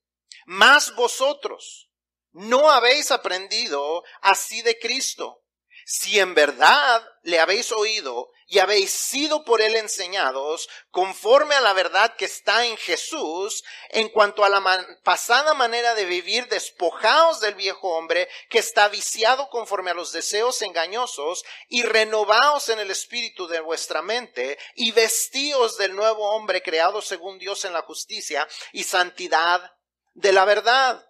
más 0.45 0.95
vosotros 0.95 1.89
no 2.31 2.69
habéis 2.69 3.09
aprendido 3.09 4.03
así 4.21 4.61
de 4.61 4.77
Cristo. 4.77 5.42
Si 5.85 6.19
en 6.19 6.33
verdad 6.33 7.03
le 7.23 7.39
habéis 7.39 7.71
oído 7.71 8.29
y 8.47 8.59
habéis 8.59 8.91
sido 8.91 9.43
por 9.43 9.61
él 9.61 9.75
enseñados 9.75 10.69
conforme 10.91 11.55
a 11.55 11.61
la 11.61 11.73
verdad 11.73 12.15
que 12.15 12.25
está 12.25 12.65
en 12.65 12.77
Jesús, 12.77 13.63
en 13.89 14.09
cuanto 14.09 14.45
a 14.45 14.49
la 14.49 14.61
pasada 15.03 15.53
manera 15.53 15.95
de 15.95 16.05
vivir, 16.05 16.47
despojaos 16.47 17.39
del 17.39 17.55
viejo 17.55 17.97
hombre 17.97 18.29
que 18.49 18.59
está 18.59 18.89
viciado 18.89 19.49
conforme 19.49 19.91
a 19.91 19.95
los 19.95 20.11
deseos 20.11 20.61
engañosos 20.61 21.43
y 21.67 21.83
renovaos 21.83 22.69
en 22.69 22.79
el 22.79 22.91
espíritu 22.91 23.47
de 23.47 23.59
vuestra 23.59 24.01
mente 24.01 24.57
y 24.75 24.91
vestíos 24.91 25.77
del 25.77 25.95
nuevo 25.95 26.29
hombre 26.31 26.61
creado 26.61 27.01
según 27.01 27.39
Dios 27.39 27.65
en 27.65 27.73
la 27.73 27.81
justicia 27.81 28.47
y 28.71 28.83
santidad 28.83 29.73
de 30.13 30.31
la 30.31 30.45
verdad. 30.45 31.05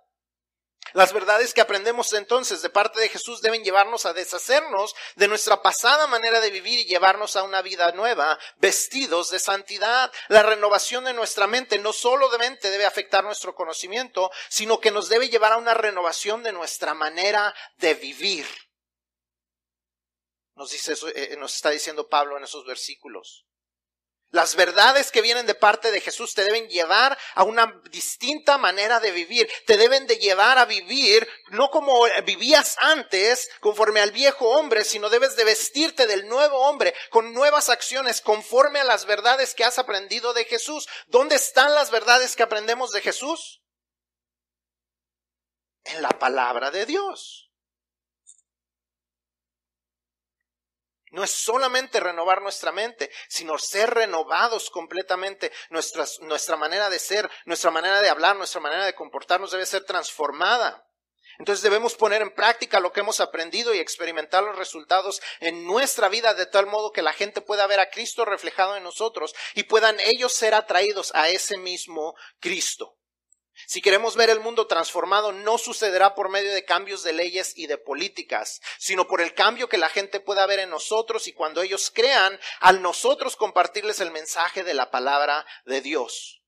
Las 0.91 1.13
verdades 1.13 1.53
que 1.53 1.61
aprendemos 1.61 2.11
entonces 2.13 2.61
de 2.61 2.69
parte 2.69 2.99
de 2.99 3.09
Jesús 3.09 3.41
deben 3.41 3.63
llevarnos 3.63 4.05
a 4.05 4.13
deshacernos 4.13 4.93
de 5.15 5.27
nuestra 5.27 5.61
pasada 5.61 6.05
manera 6.07 6.41
de 6.41 6.51
vivir 6.51 6.79
y 6.79 6.85
llevarnos 6.85 7.35
a 7.35 7.43
una 7.43 7.61
vida 7.61 7.91
nueva, 7.93 8.37
vestidos 8.57 9.31
de 9.31 9.39
santidad. 9.39 10.11
La 10.27 10.43
renovación 10.43 11.05
de 11.05 11.13
nuestra 11.13 11.47
mente 11.47 11.79
no 11.79 11.93
solamente 11.93 12.69
debe 12.69 12.85
afectar 12.85 13.23
nuestro 13.23 13.55
conocimiento, 13.55 14.29
sino 14.49 14.79
que 14.79 14.91
nos 14.91 15.09
debe 15.09 15.29
llevar 15.29 15.53
a 15.53 15.57
una 15.57 15.73
renovación 15.73 16.43
de 16.43 16.51
nuestra 16.51 16.93
manera 16.93 17.55
de 17.77 17.93
vivir. 17.95 18.45
Nos 20.55 20.69
dice 20.69 20.93
eso, 20.93 21.07
eh, 21.07 21.35
nos 21.39 21.55
está 21.55 21.71
diciendo 21.71 22.07
Pablo 22.07 22.37
en 22.37 22.43
esos 22.43 22.65
versículos. 22.65 23.45
Las 24.33 24.55
verdades 24.55 25.11
que 25.11 25.21
vienen 25.21 25.45
de 25.45 25.53
parte 25.53 25.91
de 25.91 26.01
Jesús 26.01 26.33
te 26.33 26.43
deben 26.43 26.67
llevar 26.67 27.15
a 27.35 27.43
una 27.43 27.79
distinta 27.91 28.57
manera 28.57 28.99
de 28.99 29.11
vivir. 29.11 29.47
Te 29.67 29.77
deben 29.77 30.07
de 30.07 30.17
llevar 30.17 30.57
a 30.57 30.65
vivir 30.65 31.29
no 31.49 31.69
como 31.69 32.03
vivías 32.25 32.75
antes, 32.79 33.47
conforme 33.59 33.99
al 33.99 34.11
viejo 34.11 34.49
hombre, 34.49 34.85
sino 34.85 35.11
debes 35.11 35.35
de 35.35 35.43
vestirte 35.43 36.07
del 36.07 36.27
nuevo 36.27 36.57
hombre 36.61 36.95
con 37.11 37.31
nuevas 37.31 37.69
acciones 37.69 38.21
conforme 38.21 38.79
a 38.79 38.85
las 38.85 39.05
verdades 39.05 39.53
que 39.53 39.65
has 39.65 39.77
aprendido 39.77 40.33
de 40.33 40.45
Jesús. 40.45 40.89
¿Dónde 41.05 41.35
están 41.35 41.75
las 41.75 41.91
verdades 41.91 42.35
que 42.35 42.41
aprendemos 42.41 42.89
de 42.89 43.01
Jesús? 43.01 43.61
En 45.83 46.01
la 46.01 46.09
palabra 46.09 46.71
de 46.71 46.87
Dios. 46.87 47.52
No 51.13 51.23
es 51.23 51.29
solamente 51.29 51.99
renovar 51.99 52.41
nuestra 52.41 52.71
mente, 52.71 53.11
sino 53.29 53.59
ser 53.59 53.93
renovados 53.93 54.71
completamente. 54.71 55.51
nuestra 55.69 56.57
manera 56.57 56.89
de 56.89 56.97
ser, 56.97 57.29
nuestra 57.45 57.69
manera 57.69 58.01
de 58.01 58.09
hablar, 58.09 58.35
nuestra 58.35 58.59
manera 58.59 58.83
de 58.83 58.95
comportarnos 58.95 59.51
debe 59.51 59.67
ser 59.67 59.85
transformada. 59.85 60.83
Entonces 61.37 61.61
debemos 61.61 61.93
poner 61.93 62.23
en 62.23 62.33
práctica 62.33 62.79
lo 62.79 62.91
que 62.91 63.01
hemos 63.01 63.19
aprendido 63.19 63.75
y 63.75 63.79
experimentar 63.79 64.43
los 64.43 64.55
resultados 64.55 65.21
en 65.39 65.67
nuestra 65.67 66.09
vida 66.09 66.33
de 66.33 66.47
tal 66.47 66.65
modo 66.65 66.91
que 66.91 67.03
la 67.03 67.13
gente 67.13 67.41
pueda 67.41 67.67
ver 67.67 67.79
a 67.79 67.91
Cristo 67.91 68.25
reflejado 68.25 68.75
en 68.75 68.83
nosotros 68.83 69.35
y 69.53 69.63
puedan 69.63 69.99
ellos 69.99 70.33
ser 70.33 70.55
atraídos 70.55 71.11
a 71.13 71.29
ese 71.29 71.57
mismo 71.57 72.15
Cristo. 72.39 72.97
Si 73.67 73.81
queremos 73.81 74.15
ver 74.15 74.29
el 74.29 74.39
mundo 74.39 74.67
transformado, 74.67 75.31
no 75.31 75.57
sucederá 75.57 76.15
por 76.15 76.29
medio 76.29 76.53
de 76.53 76.65
cambios 76.65 77.03
de 77.03 77.13
leyes 77.13 77.53
y 77.55 77.67
de 77.67 77.77
políticas, 77.77 78.61
sino 78.79 79.07
por 79.07 79.21
el 79.21 79.33
cambio 79.33 79.69
que 79.69 79.77
la 79.77 79.89
gente 79.89 80.19
pueda 80.19 80.45
ver 80.45 80.59
en 80.59 80.69
nosotros 80.69 81.27
y 81.27 81.33
cuando 81.33 81.61
ellos 81.61 81.91
crean, 81.93 82.39
al 82.59 82.81
nosotros 82.81 83.35
compartirles 83.35 83.99
el 83.99 84.11
mensaje 84.11 84.63
de 84.63 84.73
la 84.73 84.91
palabra 84.91 85.45
de 85.65 85.81
Dios. 85.81 86.41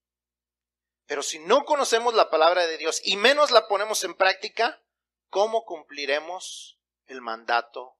Pero 1.06 1.22
si 1.22 1.40
no 1.40 1.66
conocemos 1.66 2.16
la 2.16 2.30
palabra 2.30 2.66
de 2.66 2.78
Dios 2.78 3.00
y 3.04 3.18
menos 3.18 3.52
la 3.52 3.68
ponemos 3.68 4.04
en 4.04 4.16
práctica, 4.16 4.82
¿cómo 5.30 5.64
cumpliremos 5.64 6.80
el 7.06 7.22
mandato 7.22 7.98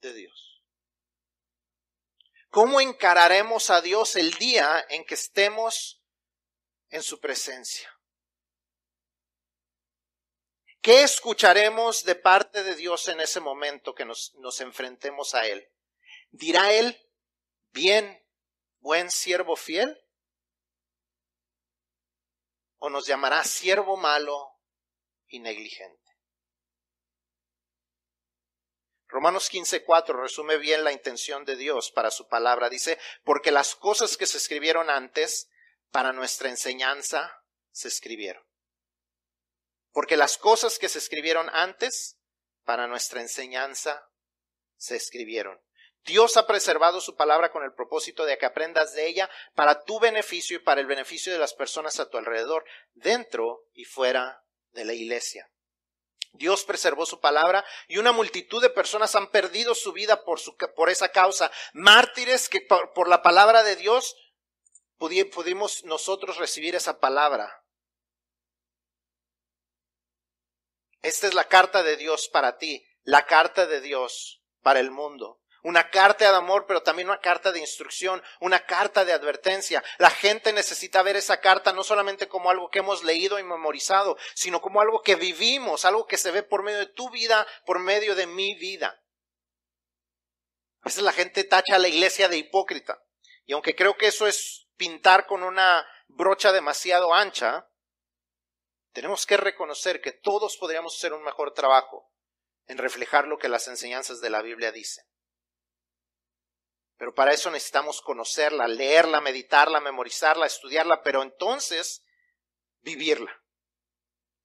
de 0.00 0.12
Dios? 0.12 0.62
¿Cómo 2.50 2.80
encararemos 2.80 3.70
a 3.70 3.80
Dios 3.80 4.16
el 4.16 4.32
día 4.34 4.84
en 4.88 5.04
que 5.04 5.14
estemos 5.14 6.02
en 6.88 7.02
su 7.02 7.20
presencia? 7.20 7.95
¿Qué 10.86 11.02
escucharemos 11.02 12.04
de 12.04 12.14
parte 12.14 12.62
de 12.62 12.76
Dios 12.76 13.08
en 13.08 13.18
ese 13.18 13.40
momento 13.40 13.92
que 13.92 14.04
nos, 14.04 14.32
enfrentemos 14.60 15.34
a 15.34 15.44
Él? 15.44 15.68
¿Dirá 16.30 16.72
Él, 16.72 16.96
bien, 17.72 18.24
buen 18.78 19.10
siervo 19.10 19.56
fiel? 19.56 20.00
¿O 22.76 22.88
nos 22.88 23.04
llamará 23.08 23.42
siervo 23.42 23.96
malo 23.96 24.60
y 25.26 25.40
negligente? 25.40 26.20
Romanos 29.08 29.50
15:4 29.50 30.22
resume 30.22 30.56
bien 30.56 30.84
la 30.84 30.92
intención 30.92 31.44
de 31.44 31.56
Dios 31.56 31.90
para 31.90 32.12
su 32.12 32.28
palabra. 32.28 32.68
Dice, 32.68 32.96
porque 33.24 33.50
las 33.50 33.74
cosas 33.74 34.16
que 34.16 34.26
se 34.26 34.36
escribieron 34.36 34.88
antes 34.88 35.50
para 35.90 36.12
nuestra 36.12 36.48
enseñanza 36.48 37.42
se 37.72 37.88
escribieron. 37.88 38.45
Porque 39.96 40.18
las 40.18 40.36
cosas 40.36 40.78
que 40.78 40.90
se 40.90 40.98
escribieron 40.98 41.48
antes 41.54 42.18
para 42.64 42.86
nuestra 42.86 43.22
enseñanza 43.22 44.06
se 44.76 44.94
escribieron. 44.94 45.58
Dios 46.04 46.36
ha 46.36 46.46
preservado 46.46 47.00
su 47.00 47.16
palabra 47.16 47.50
con 47.50 47.64
el 47.64 47.72
propósito 47.72 48.26
de 48.26 48.36
que 48.36 48.44
aprendas 48.44 48.92
de 48.92 49.06
ella 49.06 49.30
para 49.54 49.84
tu 49.84 49.98
beneficio 49.98 50.58
y 50.58 50.60
para 50.60 50.82
el 50.82 50.86
beneficio 50.86 51.32
de 51.32 51.38
las 51.38 51.54
personas 51.54 51.98
a 51.98 52.10
tu 52.10 52.18
alrededor, 52.18 52.66
dentro 52.92 53.64
y 53.72 53.84
fuera 53.84 54.44
de 54.72 54.84
la 54.84 54.92
iglesia. 54.92 55.50
Dios 56.32 56.64
preservó 56.64 57.06
su 57.06 57.18
palabra 57.18 57.64
y 57.88 57.96
una 57.96 58.12
multitud 58.12 58.60
de 58.60 58.68
personas 58.68 59.14
han 59.14 59.30
perdido 59.30 59.74
su 59.74 59.94
vida 59.94 60.24
por, 60.26 60.90
esa 60.90 61.08
causa. 61.08 61.50
Mártires 61.72 62.50
que 62.50 62.60
por 62.60 63.08
la 63.08 63.22
palabra 63.22 63.62
de 63.62 63.76
Dios 63.76 64.14
pudimos 64.98 65.84
nosotros 65.84 66.36
recibir 66.36 66.74
esa 66.74 67.00
palabra. 67.00 67.62
Esta 71.02 71.26
es 71.26 71.34
la 71.34 71.44
carta 71.44 71.82
de 71.82 71.96
Dios 71.96 72.28
para 72.28 72.58
ti, 72.58 72.84
la 73.02 73.26
carta 73.26 73.66
de 73.66 73.80
Dios 73.80 74.42
para 74.62 74.80
el 74.80 74.90
mundo. 74.90 75.40
Una 75.62 75.90
carta 75.90 76.30
de 76.30 76.36
amor, 76.36 76.66
pero 76.66 76.82
también 76.82 77.08
una 77.08 77.20
carta 77.20 77.50
de 77.50 77.58
instrucción, 77.58 78.22
una 78.40 78.66
carta 78.66 79.04
de 79.04 79.12
advertencia. 79.12 79.82
La 79.98 80.10
gente 80.10 80.52
necesita 80.52 81.02
ver 81.02 81.16
esa 81.16 81.40
carta 81.40 81.72
no 81.72 81.82
solamente 81.82 82.28
como 82.28 82.50
algo 82.50 82.70
que 82.70 82.78
hemos 82.78 83.02
leído 83.02 83.38
y 83.40 83.42
memorizado, 83.42 84.16
sino 84.34 84.60
como 84.60 84.80
algo 84.80 85.02
que 85.02 85.16
vivimos, 85.16 85.84
algo 85.84 86.06
que 86.06 86.18
se 86.18 86.30
ve 86.30 86.44
por 86.44 86.62
medio 86.62 86.78
de 86.78 86.86
tu 86.86 87.10
vida, 87.10 87.46
por 87.64 87.80
medio 87.80 88.14
de 88.14 88.28
mi 88.28 88.54
vida. 88.54 89.02
A 90.82 90.88
veces 90.88 91.02
la 91.02 91.12
gente 91.12 91.42
tacha 91.42 91.74
a 91.74 91.80
la 91.80 91.88
iglesia 91.88 92.28
de 92.28 92.36
hipócrita. 92.36 93.02
Y 93.44 93.52
aunque 93.52 93.74
creo 93.74 93.96
que 93.96 94.06
eso 94.06 94.28
es 94.28 94.68
pintar 94.76 95.26
con 95.26 95.42
una 95.42 95.84
brocha 96.06 96.52
demasiado 96.52 97.12
ancha, 97.12 97.68
tenemos 98.96 99.26
que 99.26 99.36
reconocer 99.36 100.00
que 100.00 100.12
todos 100.12 100.56
podríamos 100.56 100.96
hacer 100.96 101.12
un 101.12 101.22
mejor 101.22 101.52
trabajo 101.52 102.10
en 102.66 102.78
reflejar 102.78 103.26
lo 103.26 103.36
que 103.36 103.50
las 103.50 103.68
enseñanzas 103.68 104.22
de 104.22 104.30
la 104.30 104.40
Biblia 104.40 104.72
dicen. 104.72 105.04
Pero 106.96 107.12
para 107.12 107.34
eso 107.34 107.50
necesitamos 107.50 108.00
conocerla, 108.00 108.66
leerla, 108.66 109.20
meditarla, 109.20 109.80
memorizarla, 109.80 110.46
estudiarla, 110.46 111.02
pero 111.02 111.22
entonces 111.22 112.06
vivirla. 112.80 113.38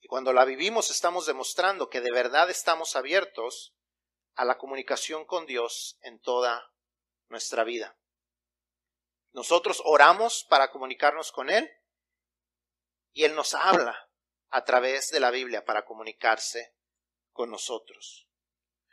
Y 0.01 0.09
cuando 0.09 0.33
la 0.33 0.43
vivimos 0.43 0.91
estamos 0.91 1.25
demostrando 1.25 1.87
que 1.87 2.01
de 2.01 2.11
verdad 2.11 2.49
estamos 2.49 2.97
abiertos 2.97 3.73
a 4.35 4.43
la 4.43 4.57
comunicación 4.57 5.23
con 5.23 5.45
Dios 5.45 5.97
en 6.01 6.19
toda 6.19 6.73
nuestra 7.29 7.63
vida. 7.63 7.97
Nosotros 9.31 9.81
oramos 9.85 10.45
para 10.49 10.71
comunicarnos 10.71 11.31
con 11.31 11.49
Él 11.49 11.71
y 13.13 13.23
Él 13.23 13.33
nos 13.33 13.53
habla 13.53 14.10
a 14.51 14.63
través 14.65 15.09
de 15.09 15.19
la 15.19 15.31
Biblia 15.31 15.65
para 15.65 15.85
comunicarse 15.85 16.75
con 17.31 17.49
nosotros. 17.49 18.27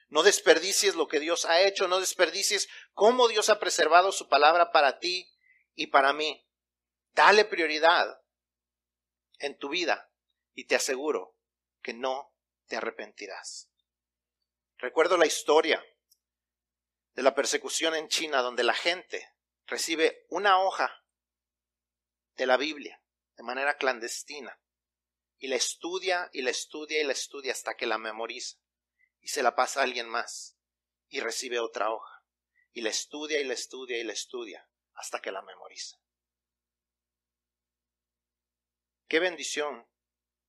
No 0.08 0.22
desperdicies 0.22 0.94
lo 0.94 1.08
que 1.08 1.20
Dios 1.20 1.44
ha 1.44 1.60
hecho, 1.60 1.88
no 1.88 2.00
desperdicies 2.00 2.68
cómo 2.94 3.28
Dios 3.28 3.50
ha 3.50 3.58
preservado 3.58 4.12
su 4.12 4.28
palabra 4.28 4.72
para 4.72 4.98
ti 4.98 5.30
y 5.74 5.88
para 5.88 6.12
mí. 6.12 6.46
Dale 7.12 7.44
prioridad 7.44 8.22
en 9.38 9.58
tu 9.58 9.68
vida 9.68 10.10
y 10.54 10.64
te 10.64 10.76
aseguro 10.76 11.36
que 11.82 11.92
no 11.92 12.32
te 12.66 12.76
arrepentirás. 12.76 13.68
Recuerdo 14.78 15.16
la 15.16 15.26
historia 15.26 15.84
de 17.14 17.22
la 17.22 17.34
persecución 17.34 17.96
en 17.96 18.08
China 18.08 18.42
donde 18.42 18.62
la 18.62 18.74
gente 18.74 19.34
recibe 19.66 20.24
una 20.30 20.62
hoja 20.62 21.04
de 22.36 22.46
la 22.46 22.56
Biblia 22.56 23.02
de 23.36 23.42
manera 23.42 23.76
clandestina 23.76 24.58
y 25.38 25.48
la 25.48 25.56
estudia 25.56 26.28
y 26.32 26.42
la 26.42 26.50
estudia 26.50 27.00
y 27.00 27.04
la 27.04 27.12
estudia 27.12 27.52
hasta 27.52 27.76
que 27.76 27.86
la 27.86 27.98
memoriza 27.98 28.58
y 29.20 29.28
se 29.28 29.42
la 29.42 29.54
pasa 29.54 29.80
a 29.80 29.84
alguien 29.84 30.08
más 30.08 30.56
y 31.08 31.20
recibe 31.20 31.60
otra 31.60 31.90
hoja 31.90 32.24
y 32.72 32.80
la 32.80 32.90
estudia 32.90 33.40
y 33.40 33.44
la 33.44 33.54
estudia 33.54 33.98
y 33.98 34.04
la 34.04 34.12
estudia 34.12 34.68
hasta 34.94 35.20
que 35.20 35.32
la 35.32 35.42
memoriza. 35.42 35.96
Qué 39.06 39.20
bendición 39.20 39.88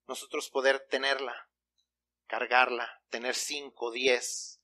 nosotros 0.07 0.49
poder 0.49 0.85
tenerla, 0.87 1.49
cargarla, 2.27 3.01
tener 3.09 3.35
cinco, 3.35 3.91
diez 3.91 4.59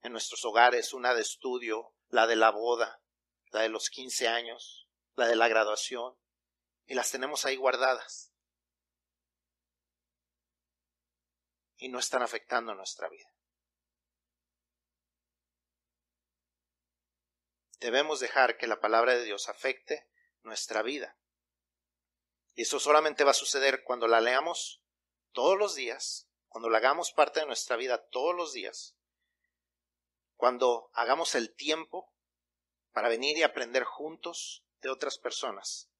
en 0.00 0.12
nuestros 0.12 0.44
hogares, 0.44 0.92
una 0.92 1.14
de 1.14 1.22
estudio, 1.22 1.94
la 2.08 2.26
de 2.26 2.36
la 2.36 2.50
boda, 2.50 3.00
la 3.50 3.60
de 3.60 3.68
los 3.68 3.90
quince 3.90 4.28
años, 4.28 4.88
la 5.14 5.26
de 5.28 5.36
la 5.36 5.46
graduación, 5.46 6.16
y 6.86 6.94
las 6.94 7.10
tenemos 7.10 7.44
ahí 7.44 7.56
guardadas. 7.56 8.31
Y 11.82 11.88
no 11.88 11.98
están 11.98 12.22
afectando 12.22 12.74
nuestra 12.76 13.08
vida. 13.08 13.28
Debemos 17.80 18.20
dejar 18.20 18.56
que 18.56 18.68
la 18.68 18.78
palabra 18.78 19.14
de 19.14 19.24
Dios 19.24 19.48
afecte 19.48 20.08
nuestra 20.44 20.82
vida. 20.82 21.18
Y 22.54 22.62
eso 22.62 22.78
solamente 22.78 23.24
va 23.24 23.32
a 23.32 23.34
suceder 23.34 23.82
cuando 23.82 24.06
la 24.06 24.20
leamos 24.20 24.80
todos 25.32 25.58
los 25.58 25.74
días, 25.74 26.28
cuando 26.46 26.70
la 26.70 26.78
hagamos 26.78 27.10
parte 27.10 27.40
de 27.40 27.46
nuestra 27.46 27.74
vida 27.74 28.06
todos 28.10 28.36
los 28.36 28.52
días, 28.52 28.94
cuando 30.36 30.88
hagamos 30.92 31.34
el 31.34 31.52
tiempo 31.52 32.14
para 32.92 33.08
venir 33.08 33.36
y 33.38 33.42
aprender 33.42 33.82
juntos 33.82 34.64
de 34.82 34.88
otras 34.88 35.18
personas 35.18 35.90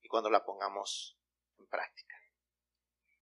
y 0.00 0.06
cuando 0.06 0.30
la 0.30 0.44
pongamos 0.44 1.18
en 1.58 1.66
práctica. 1.66 2.13